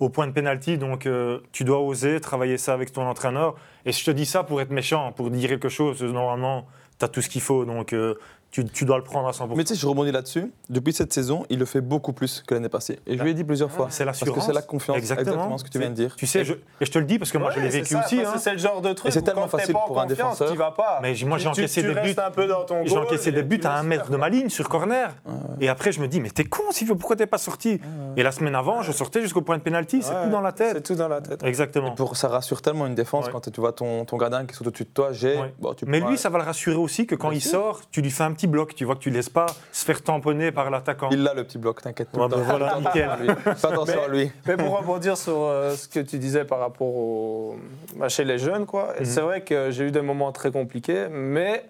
[0.00, 0.76] au point de pénalty.
[0.76, 3.54] Donc, euh, tu dois oser travailler ça avec ton entraîneur.
[3.86, 6.02] Et je te dis ça pour être méchant, pour dire quelque chose.
[6.02, 6.66] Normalement,
[6.98, 7.64] tu as tout ce qu'il faut.
[7.64, 8.16] Donc, euh,
[8.50, 9.54] tu, tu dois le prendre à 100%.
[9.56, 10.52] Mais tu sais, je rebondis là-dessus.
[10.68, 12.98] Depuis cette saison, il le fait beaucoup plus que l'année passée.
[13.06, 13.86] Et je lui ai dit plusieurs fois.
[13.90, 14.46] c'est Parce que l'assurance.
[14.46, 14.96] c'est la confiance.
[14.96, 15.56] Exactement.
[15.58, 16.16] ce que tu viens de dire.
[16.16, 17.94] Tu sais, je, et je te le dis parce que moi, je l'ai c'est vécu
[17.94, 18.20] ça, aussi.
[18.20, 18.32] hein.
[18.38, 19.08] C'est le genre de truc.
[19.08, 20.50] Et c'est tellement facile pas en pour un défenseur.
[20.50, 20.98] t'y vas pas.
[21.02, 22.00] Mais moi, j'ai Tu- tu- encaissé tu des buts.
[22.00, 24.28] restes un peu dans ton J'ai encaissé des buts tu à un mètre de ma
[24.28, 25.14] ligne sur corner.
[25.60, 27.80] Et après, je me dis, mais t'es con, Sylvio, pourquoi t'es pas sorti
[28.16, 30.74] Et la semaine avant, je sortais jusqu'au point de pénalty, c'est tout dans la C'est
[30.74, 30.82] tête.
[30.86, 31.42] tout dans la tête.
[31.44, 31.92] Exactement.
[31.92, 34.84] Pour, ça rassure tellement une défense quand tu vois ton, ton gardien qui saute au-dessus
[34.84, 35.12] de toi.
[35.12, 35.36] J'ai.
[35.38, 35.54] Ouais.
[35.58, 38.10] bon, tu Mais lui, ça va le rassurer aussi que quand il sort, tu lui
[38.10, 38.74] fais un petit bloc.
[38.74, 41.08] Tu vois que tu laisses pas se faire tamponner par l'attaquant.
[41.12, 42.08] Il a le petit bloc, t'inquiète.
[42.12, 43.02] tout Ouais, ben voilà, Fais nickel.
[43.02, 43.54] attention à lui.
[43.56, 44.32] Fais attention à lui.
[44.46, 47.56] Mais pour rebondir sur euh, ce que tu disais par rapport au,
[47.96, 49.04] bah, chez les jeunes, quoi, Mhm.
[49.04, 51.64] c'est vrai que j'ai eu des moments très compliqués, mais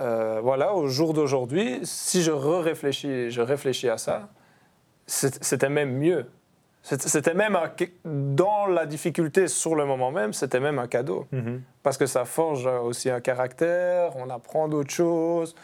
[0.00, 4.28] euh, voilà, au jour d'aujourd'hui, si je réfléchis, je réfléchis à ça,
[5.06, 6.26] c'était même mieux.
[6.96, 7.70] C'était même un-
[8.04, 11.60] dans la difficulté sur le moment même, c'était même un cadeau Mhm.
[11.82, 15.54] parce que ça forge aussi un caractère, on apprend d'autres choses,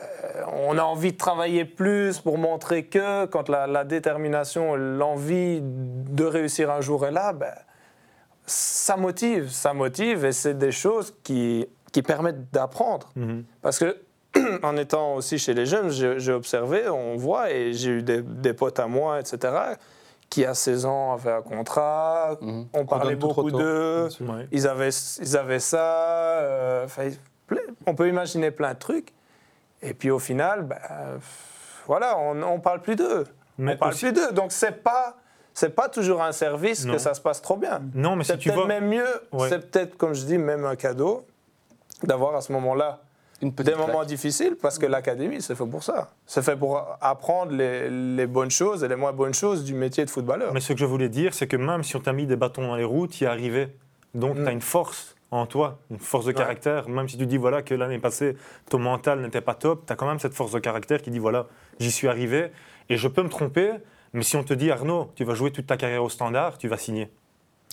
[0.00, 5.60] euh, on a envie de travailler plus pour montrer que quand la, la détermination, l'envie
[5.62, 7.54] de réussir un jour est là, ben,
[8.46, 13.10] ça motive, ça motive et c'est des choses qui, qui permettent d'apprendre.
[13.16, 13.44] Mhm.
[13.62, 13.96] Parce que
[14.62, 18.22] en étant aussi chez les jeunes, j'ai j'ai observé, on voit, et j'ai eu des,
[18.22, 19.52] des potes à moi, etc.,
[20.30, 22.66] qui à 16 ans avaient un contrat, Mhm.
[22.74, 24.46] on parlait beaucoup d'eux, Ouais.
[24.52, 26.86] ils avaient, ils avaient ça, euh,
[27.86, 29.14] on peut imaginer plein de trucs.
[29.80, 30.76] Et puis au final, ben,
[31.86, 33.24] voilà, on ne parle plus d'eux.
[33.56, 34.32] Mais on parle aussi- plus d'eux.
[34.32, 35.16] Donc c'est pas,
[35.54, 36.92] c'est pas toujours un service Non.
[36.94, 37.80] que ça se passe trop bien.
[37.94, 38.66] Non, mais C'est si peut-être vois.
[38.66, 39.48] même mieux, Ouais.
[39.48, 41.26] c'est peut-être, comme je dis, même un cadeau
[42.02, 43.00] d'avoir à ce moment-là
[43.40, 46.10] Une petite des moments difficiles parce que l'académie, c'est fait pour ça.
[46.26, 50.04] C'est fait pour apprendre les, les bonnes choses et les moins bonnes choses du métier
[50.04, 50.52] de footballeur.
[50.52, 52.62] Mais ce que je voulais dire, c'est que même si on t'a mis des bâtons
[52.62, 53.68] dans les roues, tu y es arrivé.
[54.14, 54.42] Donc, Mm.
[54.42, 56.34] tu as une force en toi, une force de Ouais.
[56.36, 56.88] caractère.
[56.88, 58.36] Même si tu dis voilà, que l'année passée,
[58.70, 61.18] ton mental n'était pas top, tu as quand même cette force de caractère qui dit
[61.20, 61.46] voilà,
[61.78, 62.50] j'y suis arrivé.
[62.88, 63.72] Et je peux me tromper,
[64.14, 66.66] mais si on te dit Arnaud, tu vas jouer toute ta carrière au standard, tu
[66.66, 67.10] vas signer.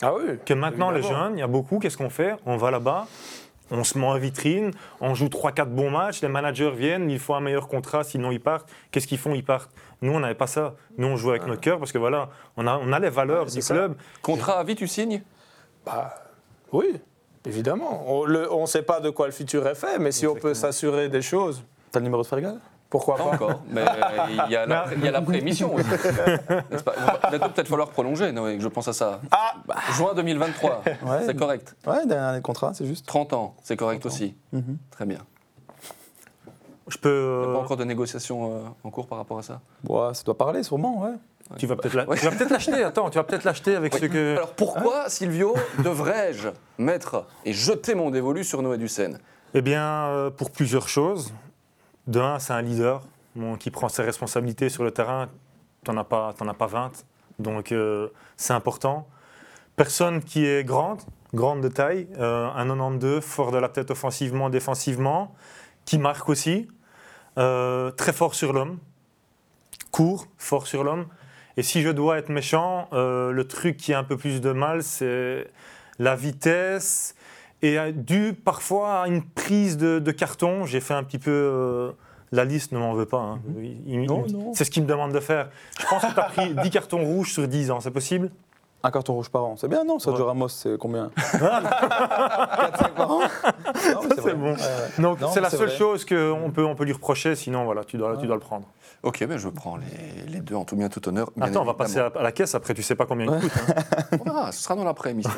[0.01, 0.37] Ah oui.
[0.45, 2.35] Que maintenant, les jeunes, il y a beaucoup, qu'est-ce qu'on fait?
[2.45, 3.07] On va là-bas,
[3.71, 7.33] on se met en vitrine, on joue 3-4 bons matchs, les managers viennent, il faut
[7.33, 8.69] un meilleur contrat, sinon ils partent.
[8.91, 9.33] Qu'est-ce qu'ils font?
[9.33, 9.71] Ils partent.
[10.01, 10.75] Nous, on n'avait pas ça.
[10.97, 13.45] Nous, on jouait avec notre cœur parce que voilà, on a, on a les valeurs
[13.45, 13.73] du ça.
[13.73, 13.95] club.
[14.21, 15.23] Contrat à vie, tu signes?
[15.85, 16.13] Bah,
[16.71, 16.99] oui,
[17.45, 18.03] évidemment.
[18.07, 21.09] On ne sait pas de quoi le futur est fait, mais si on peut s'assurer
[21.09, 22.59] des choses, T'as le numéro de Fergal
[22.97, 23.83] pourquoi Pas pas encore, mais
[24.45, 25.85] il y a la- il y a l'après-émission aussi.
[25.89, 29.19] Il va bientôt peut-être falloir prolonger, Noé, je pense à ça.
[29.31, 29.53] Ah
[29.93, 31.23] Juin 2023, Ouais.
[31.25, 31.75] c'est correct.
[31.85, 33.05] Ouais, dernière année de contrat, c'est juste.
[33.05, 34.35] 30 ans, c'est correct aussi.
[34.53, 34.77] Mhm.
[34.91, 35.19] Très bien.
[36.87, 37.09] Je peux.
[37.09, 39.59] Il n'y a euh, pas encore de négociations euh, en cours par rapport à ça?
[39.83, 41.13] Bon, ça doit parler, sûrement, ouais.
[41.57, 42.17] Tu vas peut-être la- Ouais.
[42.17, 42.83] tu vas peut-être l'acheter.
[42.83, 44.35] Attends, tu vas peut-être l'acheter avec ce que.
[44.37, 49.19] Alors pourquoi, Silvio, devrais-je mettre et jeter mon dévolu sur Noé Ducène
[49.53, 51.33] Eh bien, euh, pour plusieurs choses.
[52.07, 53.01] De un, c'est un leader
[53.59, 55.27] qui prend ses responsabilités sur le terrain.
[55.83, 56.91] Tu n'en as, pas- as pas 20.
[57.39, 59.07] Donc, euh, c'est important.
[59.75, 61.01] Personne qui est grande,
[61.33, 65.35] grande de taille, euh, un 92, fort de la tête offensivement, défensivement,
[65.83, 66.67] qui marque aussi.
[67.37, 68.77] Euh, très fort sur l'homme.
[69.91, 71.07] Court, fort sur l'homme.
[71.57, 74.51] Et si je dois être méchant, euh, le truc qui a un peu plus de
[74.51, 75.49] mal, c'est
[75.99, 77.15] la vitesse
[77.61, 80.65] et euh, dû parfois à une prise de, de carton.
[80.65, 81.31] J'ai fait un petit peu.
[81.31, 81.91] euh,
[82.31, 83.19] la liste ne m'en veut pas.
[83.19, 83.39] hein.
[84.07, 84.23] Non.
[84.55, 85.49] C'est ce qu'il me demande de faire.
[85.79, 88.29] Je pense que tu as pris 10 cartons rouges sur 10 ans, c'est possible?
[88.85, 89.97] Un carton rouge par an, c'est bien, non?
[89.97, 90.27] Sergio Ouais.
[90.27, 91.09] Ramos, c'est combien?
[91.17, 93.21] 4-5 par an
[94.23, 94.51] c'est bon.
[94.51, 95.01] Ouais, ouais.
[95.01, 95.77] Donc Non, c'est la c'est seule vrai.
[95.77, 98.67] chose qu'on peut, on peut lui reprocher, sinon voilà, tu dois, tu dois le prendre.
[99.03, 101.31] Ok, mais je prends les, les deux en tout bien tout honneur.
[101.35, 103.39] bien Attends, on va passer à, à la caisse après, tu sais pas combien il
[103.41, 103.51] coûte.
[103.69, 104.17] hein.
[104.21, 105.31] On verra, ce sera dans l'après-émission.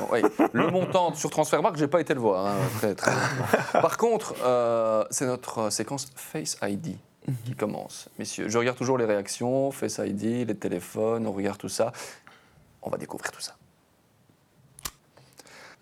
[0.54, 2.48] Le montant sur Transfermarkt, j'ai pas été le voir.
[2.48, 3.82] hein, très, très honnêtement.
[3.82, 6.98] Par contre, euh, c'est notre euh, séquence Face ID
[7.46, 8.08] qui commence.
[8.20, 11.92] Messieurs, je regarde toujours les réactions, Face ID, les téléphones, on regarde tout ça.
[12.88, 13.52] On va découvrir tout ça.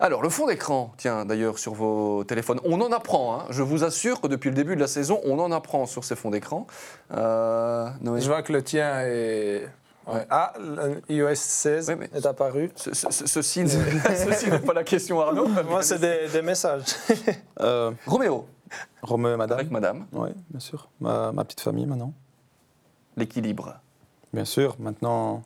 [0.00, 3.38] Alors, le fond d'écran, tiens, d'ailleurs, sur vos téléphones, on en apprend.
[3.40, 3.44] hein.
[3.50, 6.16] Je vous assure que depuis le début de la saison, on en apprend sur ces
[6.16, 6.66] fonds d'écran.
[7.12, 9.68] Euh, Je vois que le tien est.
[10.08, 10.26] ouais.
[10.28, 10.52] Ah,
[11.08, 12.70] iOS 16 Oui, mais- est apparu.
[12.74, 13.68] Ce- ce- ce- Ceci n'est
[14.30, 15.46] ceci n'est pas la question, Arnaud.
[15.70, 16.82] Moi, c'est des, des messages.
[17.60, 18.46] Euh, Roméo,
[19.00, 19.58] Roméo et Madame.
[19.60, 20.90] avec madame, Oui, bien sûr.
[21.00, 22.12] Ma, ma petite famille maintenant.
[23.16, 23.76] l'équilibre.
[24.34, 24.76] Bien sûr.
[24.78, 25.42] Maintenant,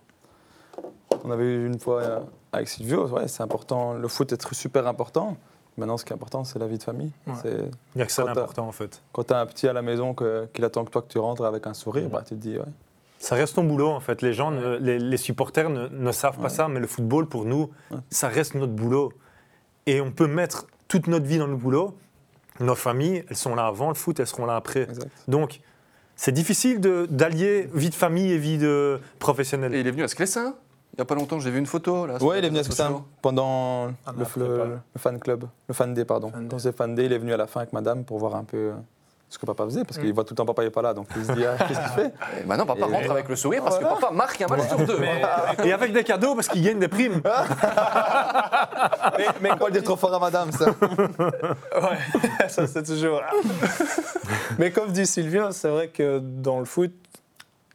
[1.25, 2.21] on avait eu une fois euh,
[2.53, 3.07] avec Silvio.
[3.09, 3.95] Ouais, c'est important.
[3.95, 5.37] Le foot est super important.
[5.77, 7.13] Maintenant, ce qui est important, c'est la vie de famille.
[7.27, 7.35] Ouais.
[7.43, 7.51] C'est
[7.95, 8.25] Il n'y a que ça
[8.59, 9.03] en fait.
[9.13, 11.45] quand tu as un petit à la maison qu'il attend que toi que tu rentres
[11.45, 12.65] avec un sourire, bah, tu te dis ouais.
[13.19, 14.23] Ça reste ton boulot en fait.
[14.23, 17.45] Les gens, ne- les, les supporters ne, ne savent pas ça, mais le football pour
[17.45, 17.99] nous, Ouais.
[18.11, 19.13] ça reste notre boulot.
[19.87, 21.95] Et on peut mettre toute notre vie dans le boulot.
[22.61, 24.83] Nos familles, elles sont là avant le foot, elles seront là après.
[24.83, 25.09] Exact.
[25.29, 25.61] Donc,
[26.17, 29.75] c'est difficile d'allier vie de famille et vie de professionnelle.
[29.75, 30.55] Et il est venu à Sclessin
[30.93, 32.05] Il n'y a pas longtemps, j'ai vu une photo.
[32.07, 32.63] Là, Ouais, il est venu à
[33.23, 34.25] pendant Ah, le,
[34.99, 36.31] fan club, le fan day, pardon.
[36.31, 36.49] Fan day.
[36.51, 38.43] Quand c'est fan day, il est venu à la fin avec madame pour voir un
[38.45, 38.73] peu euh,
[39.29, 40.01] ce que papa faisait, parce Mm.
[40.03, 41.79] qu'il voit tout le temps papa n'est pas là, donc il se dit ah, qu'est-ce
[41.79, 42.13] qu'il fait?
[42.43, 44.79] Et maintenant, papa Et- rentre avec le sourire parce que papa marque un match sur
[44.79, 44.99] deux.
[45.65, 47.23] Et avec des cadeaux parce qu'ils gagnent des primes.
[49.17, 50.67] mais, mais pas le dire trop fort à madame, ça.
[51.81, 53.21] Ouais, ça c'est toujours.
[54.59, 56.93] Mais comme dit Sylvia, c'est vrai que dans le foot,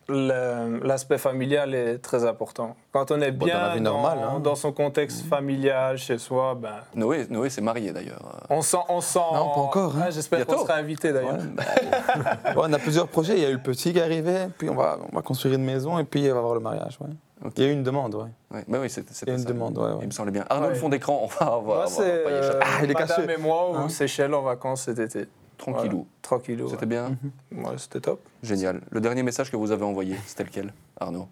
[0.07, 2.75] l'aspect familial est très important.
[2.91, 4.39] Quand on est Bon, dans bien dans, normale, hein.
[4.39, 8.21] dans son contexte familial, chez soi, ben, Noé, Noé s'est marié d'ailleurs.
[8.49, 8.77] on sent.
[8.89, 10.03] On sent Non, pas encore, hein.
[10.05, 11.33] Ah, J'espère qu'on sera invité d'ailleurs.
[11.35, 11.63] Ouais, bah,
[12.55, 13.33] ouais, on a plusieurs projets.
[13.35, 15.55] Il y a eu le petit qui est arrivé, puis on va, on va construire
[15.55, 16.97] une maison, et puis il va y avoir le mariage.
[17.01, 17.09] ouais.
[17.57, 18.29] Il y a eu une demande, ouais.
[18.51, 19.45] Ouais, bah oui, c'était a une ça.
[19.49, 19.97] demande, ouais, ouais.
[20.01, 20.45] Il me semblait bien.
[20.49, 20.73] Arnaud, Ouais.
[20.73, 23.07] le fond d'écran, on va, on va, on Moi, va y euh, il est Madame
[23.07, 23.21] cassé.
[23.29, 25.27] et moi Hein Seychelles en vacances cet été.
[25.57, 25.89] Tranquillou.
[25.89, 26.67] Voilà, Tranquillou.
[26.69, 26.85] C'était ouais.
[26.87, 27.17] bien
[27.51, 28.19] Ouais, c'était top.
[28.43, 28.81] Génial.
[28.89, 31.27] Le dernier message que vous avez envoyé, c'était lequel, Arnaud?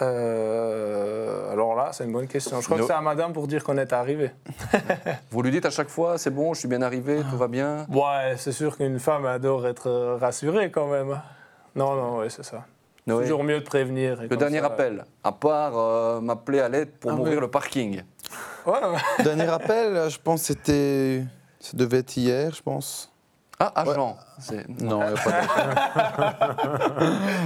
[0.00, 2.60] Euh, alors là, c'est une bonne question.
[2.60, 2.82] Je crois No.
[2.84, 4.30] que c'est à madame pour dire qu'on est arrivé.
[5.30, 7.86] Vous lui dites à chaque fois, c'est bon, je suis bien arrivé, tout va bien
[7.90, 11.20] Ouais, c'est sûr qu'une femme adore être euh, rassurée quand même.
[11.76, 12.64] Non, non, ouais, c'est ça.
[13.06, 14.22] Noé, Toujours mieux de prévenir.
[14.22, 17.40] et le dernier ça- appel, à part euh, m'appeler à l'aide pour Ah m'ouvrir oui.
[17.40, 18.02] le parking.
[18.66, 19.22] Ouais, ouais.
[19.24, 21.22] Dernier appel, je pense que c'était.
[21.60, 23.12] Ça devait être hier, je pense.
[23.74, 24.16] Ah, agent.
[24.40, 25.30] C'est- Non, il n'y a pas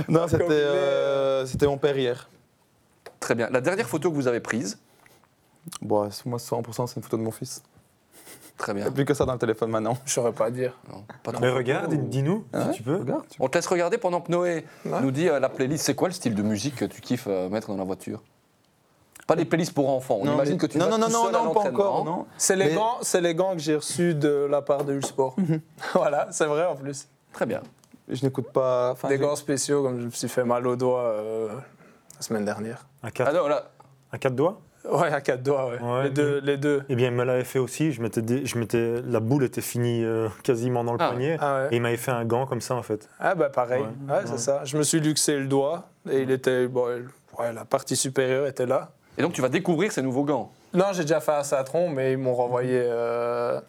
[0.07, 0.13] de.
[0.13, 2.29] non, c'était euh, c'était mon père hier.
[3.21, 3.49] Très bien.
[3.51, 4.79] La dernière photo que vous avez prise,
[5.83, 7.63] Bon, moi, 100%, c'est une photo de mon fils.
[8.57, 8.91] très Il n'y bien.
[8.91, 9.99] a plus que ça dans le téléphone maintenant.
[10.07, 10.73] Je saurais pas dire.
[10.91, 11.43] Non, pas trop.
[11.43, 12.97] Mais regarde, dis-nous Ah si ouais tu peux.
[12.97, 13.25] Regarde.
[13.29, 15.01] tu- On te laisse regarder pendant que Noé Ouais.
[15.03, 15.85] nous dit euh, la playlist.
[15.85, 18.23] C'est quoi le style de musique que tu kiffes euh, mettre dans la voiture?
[19.29, 20.19] Pas des playlists pour enfants.
[20.21, 21.53] On Non, imagine mais- que tu non, vas non, non, tout non, seul à non,
[21.55, 22.05] pas encore.
[22.05, 22.27] Non.
[22.37, 25.37] C'est les, Mais- gants, c'est les gants que j'ai reçus de la part de Ulsport.
[25.95, 27.07] voilà, c'est vrai en plus.
[27.33, 27.61] Très bien.
[28.09, 28.91] Je n'écoute pas.
[28.93, 31.49] enfin, Des j'ai- gants spéciaux, comme je me suis fait mal au doigt euh,
[32.17, 32.87] la semaine dernière.
[33.03, 33.71] À quatre, Alors là,
[34.11, 34.61] à quatre doigts
[34.91, 35.79] Ouais, à quatre doigts, ouais.
[35.83, 36.05] Ouais.
[36.05, 36.83] les, deux, les deux.
[36.89, 37.93] Eh bien, il me l'avait fait aussi.
[37.93, 41.37] Je m'étais, dé- je m'étais, la boule était finie euh, quasiment dans le Ah, poignet.
[41.41, 43.07] Ah, Et il m'avait fait un gant comme ça, en fait.
[43.21, 43.83] Ah, bah pareil.
[43.83, 44.15] Ouais.
[44.15, 44.65] Ouais, c'est ça.
[44.65, 46.67] Je me suis luxé le doigt et il était.
[46.69, 46.87] Bon,
[47.39, 48.93] ouais, la partie supérieure était là.
[49.19, 50.51] Et donc tu vas découvrir ces nouveaux gants.
[50.73, 52.81] Non, j'ai déjà fait un Satron, mais ils m'ont renvoyé.
[52.85, 53.61] euh,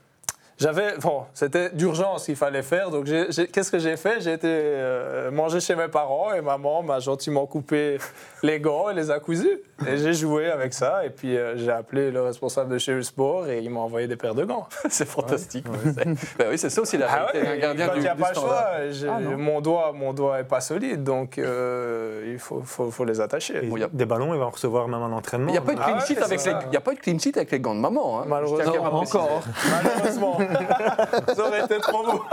[0.60, 0.98] J'avais.
[1.02, 2.90] Bon, c'était d'urgence qu'il fallait faire.
[2.90, 4.20] Donc, j'ai- j'ai- qu'est-ce que j'ai fait?
[4.20, 7.98] J'ai été euh, manger chez mes parents et maman m'a gentiment coupé
[8.44, 9.60] les gants et les a cousus.
[9.88, 11.06] Et j'ai joué avec ça.
[11.06, 14.18] Et puis, euh, j'ai appelé le responsable de chez Usport et il m'a envoyé des
[14.18, 14.68] paires de gants.
[14.90, 15.66] c'est fantastique.
[15.96, 16.06] C'est-
[16.38, 18.22] Ben oui, c'est ça aussi la Ah réalité ouais, gardien quand il n'y a du
[18.22, 21.04] pas le choix, j'ai- Ah mon, doigt, mon doigt est pas solide.
[21.04, 23.62] Donc, euh, il faut, faut, faut les attacher.
[23.62, 25.48] Bon, y a- Des ballons, il va en recevoir même en entraînement.
[25.48, 26.92] Il n'y a pas eu de Ah clean sheet avec les, il y a pas
[26.92, 28.20] eu de clean sheet avec les gants de maman.
[28.20, 28.26] Hein.
[28.28, 29.42] Malheureusement, encore.
[29.72, 30.38] Malheureusement.
[31.36, 32.24] ça aurait été trop beau.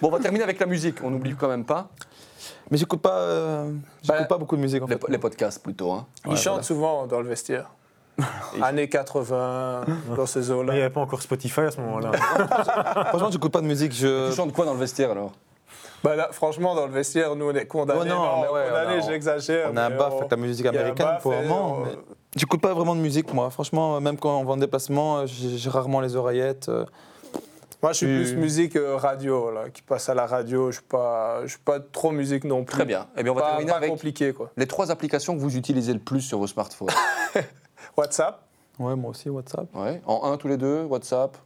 [0.00, 0.96] Bon, on va terminer avec la musique.
[1.02, 1.88] On n'oublie quand même pas
[2.70, 3.70] Mais j'écoute pas, euh,
[4.02, 5.08] j'écoute Bah, pas beaucoup de musique en les, fait.
[5.08, 5.92] les podcasts plutôt.
[5.92, 6.06] Hein.
[6.24, 6.62] Il Ouais, chante voilà.
[6.62, 7.70] souvent dans le vestiaire.
[8.62, 9.84] Années 80,
[10.16, 10.72] dans ces Mais il n'y eaux-là.
[10.74, 12.12] avait pas encore Spotify à ce moment-là.
[13.10, 13.92] Franchement, j'écoute pas de musique.
[13.92, 14.30] Je...
[14.30, 15.32] Tu chantes quoi dans le vestiaire alors?
[16.04, 18.00] Bah là, franchement, dans le vestiaire, nous, on est condamnés.
[18.02, 19.70] Oh non, mais ouais, condamnés, on a- j'exagère.
[19.72, 21.78] On a un mais baf on- avec la musique américaine pour le moment.
[21.80, 21.90] on- mais
[22.36, 23.48] J'écoute pas vraiment de musique moi.
[23.50, 26.68] Franchement, même quand on va en déplacement, euh, j'ai j'ai rarement les oreillettes.
[26.68, 26.84] euh.
[27.82, 30.70] Moi, je suis plus musique euh, radio, là, qui passe à la radio.
[30.70, 32.74] Je suis pas, je suis pas trop musique non plus.
[32.74, 33.06] Très bien.
[33.16, 34.50] Eh bien, on va Pas, terminer pas avec compliqué, quoi.
[34.56, 36.88] les trois applications que vous utilisez le plus sur vos smartphones.
[37.96, 38.40] WhatsApp.
[38.78, 39.66] Ouais, moi aussi, WhatsApp.
[39.74, 40.00] Ouais.
[40.06, 41.36] En un tous les deux, WhatsApp.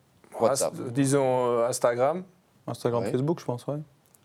[0.41, 0.73] WhatsApp.
[0.73, 2.23] Ast- disons euh, Instagram.
[2.67, 3.11] Instagram, Ouais.
[3.11, 3.77] Facebook, je pense, ouais.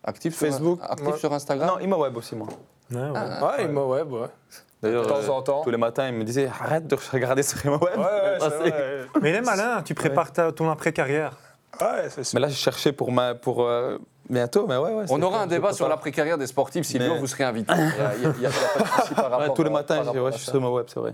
[0.04, 1.68] Actif Facebook, sur, actif moi- sur Instagram.
[1.68, 2.48] Non, ImaWeb aussi, moi.
[2.92, 3.12] Ouais, ouais.
[3.16, 4.04] Ah, ouais, il m'a- ouais.
[4.82, 5.62] D'ailleurs, De temps euh, en temps.
[5.64, 7.98] tous les matins, il me disait arrête de regarder sur ImaWeb.
[7.98, 9.06] Ouais, ouais, Ah, c'est- vrai.
[9.22, 11.36] Mais il est malin, tu prépares ta- ton après-carrière.
[11.82, 12.36] Ouais, c'est sûr.
[12.36, 13.98] Mais là, j'ai cherché pour, ma, pour euh,
[14.30, 15.06] bientôt, mais ouais, ouais.
[15.10, 16.86] On aura un débat je sur l'après-carrière des sportifs.
[16.86, 17.74] Silvio, Mais- vous serez invité.
[17.76, 19.54] Il n'y a, il y a- il y a pas de souci par Ouais, rapport
[19.56, 21.14] tous les matins, je suis sur ImaWeb, c'est vrai.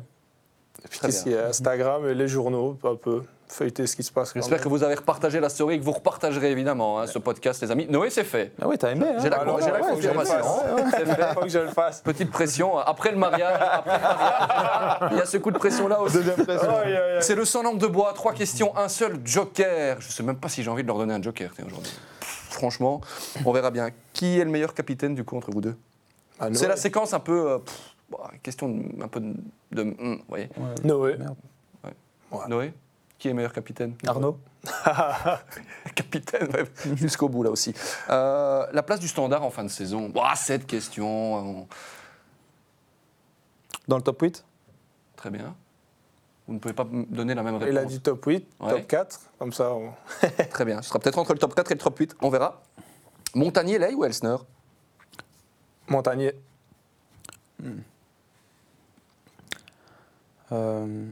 [0.89, 4.33] Puis Instagram et les journaux, un peu feuilleter ce qui se passe.
[4.33, 7.61] J'espère que vous avez repartagé la story et que vous repartagerez évidemment hein, ce podcast,
[7.61, 7.85] les amis.
[7.89, 8.53] Noé, c'est fait.
[8.61, 9.05] Ah oui, t'as aimé.
[9.07, 10.35] hein J'ai la, j'ai la ouais, je le confirmation.
[10.41, 10.93] fasse.
[10.97, 11.33] C'est fait.
[11.33, 12.01] Faut que je le fasse.
[12.01, 12.77] Petite pression.
[12.77, 16.17] Après le mariage, après le mariage, il y a ce coup de pression-là aussi.
[17.21, 18.13] C'est le sans lampe de bois.
[18.13, 19.97] Trois questions, un seul joker.
[19.99, 21.93] Je sais même pas si j'ai envie de leur donner un joker aujourd'hui.
[22.21, 23.01] Franchement,
[23.45, 23.89] on verra bien.
[24.13, 25.75] Qui est le meilleur capitaine du coup entre vous deux?
[26.39, 26.67] Ah, C'est Noé.
[26.69, 27.51] la séquence un peu.
[27.51, 27.79] euh, pff,
[28.11, 29.33] bah, question de- un peu de.
[29.71, 30.49] de- hum, vous voyez.
[30.83, 31.17] Noé.
[32.47, 32.73] Noé?
[33.21, 34.39] Qui est meilleur capitaine Arnaud
[35.95, 36.63] Capitaine, ouais,
[36.95, 37.71] jusqu'au bout là aussi.
[38.09, 40.09] Euh, la place du standard en fin de saison.
[40.09, 41.05] Bah, cette question.
[41.61, 41.67] on-
[43.87, 44.43] Dans le top 8
[45.15, 45.55] Très bien.
[46.47, 47.69] Vous ne pouvez pas me donner la même réponse.
[47.71, 48.71] Il a dit top 8, Ouais.
[48.71, 49.19] top 4.
[49.37, 49.93] Comme ça, on-
[50.49, 50.81] Très bien.
[50.81, 52.15] Ce sera peut-être entre le top 4 et le top 8.
[52.21, 52.63] On verra.
[53.35, 54.37] Montagnier, Ley ou Elsner?
[55.87, 56.33] Montagnier.
[60.51, 61.07] Euh,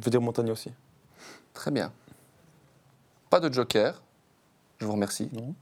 [0.00, 0.72] Je veux dire Montagne aussi.
[1.54, 1.92] Très bien.
[3.28, 4.02] Pas de joker.
[4.78, 5.28] Je vous remercie.
[5.32, 5.54] Non.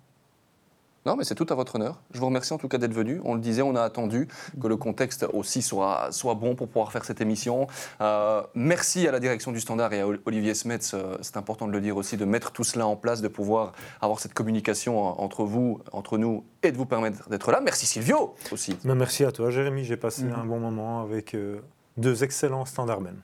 [1.07, 2.03] Non, mais c'est tout à votre honneur.
[2.13, 3.21] Je vous remercie en tout cas d'être venu.
[3.25, 4.29] On le disait, on a attendu
[4.61, 7.67] que le contexte aussi soit, soit bon pour pouvoir faire cette émission.
[8.03, 11.67] Euh, merci à la direction du Standard et à Ol- Olivier Smets, euh, c'est important
[11.67, 13.73] de le dire aussi, de mettre tout cela en place, de pouvoir
[14.03, 17.61] avoir cette communication en- entre vous, entre nous, et de vous permettre d'être là.
[17.63, 18.77] Merci Silvio aussi.
[18.85, 19.85] Mais merci à toi, Jérémy.
[19.85, 20.33] J'ai passé Mhm.
[20.35, 21.61] un bon moment avec euh,
[21.99, 23.17] deux excellents standardmen.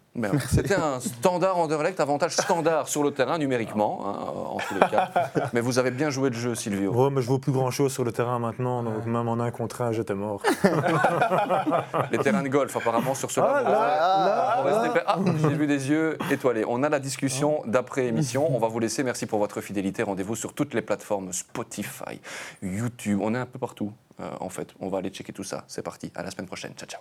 [0.51, 4.19] C'était un standard Anderlecht, avantage standard sur le terrain numériquement, hein,
[4.51, 5.11] en tous les cas.
[5.53, 6.93] Mais vous avez bien joué le jeu, Silvio.
[6.93, 9.51] Ouais, mais je vaux plus grand chose sur le terrain maintenant, donc même en un
[9.51, 10.43] contre un, j'étais mort.
[12.13, 13.63] Les terrains de golf, apparemment, sur cela.
[13.67, 15.03] Ah, là, épais.
[15.07, 16.65] Ah, j'ai vu des yeux étoilés.
[16.67, 18.55] On a la discussion d'après émission.
[18.55, 19.03] On va vous laisser.
[19.03, 20.03] Merci pour votre fidélité.
[20.03, 22.21] Rendez-vous sur toutes les plateformes Spotify,
[22.63, 23.21] YouTube.
[23.23, 24.75] On est un peu partout, euh, en fait.
[24.81, 25.65] On va aller checker tout ça.
[25.67, 26.13] C'est parti.
[26.15, 26.73] À la semaine prochaine.
[26.75, 27.01] Ciao, ciao.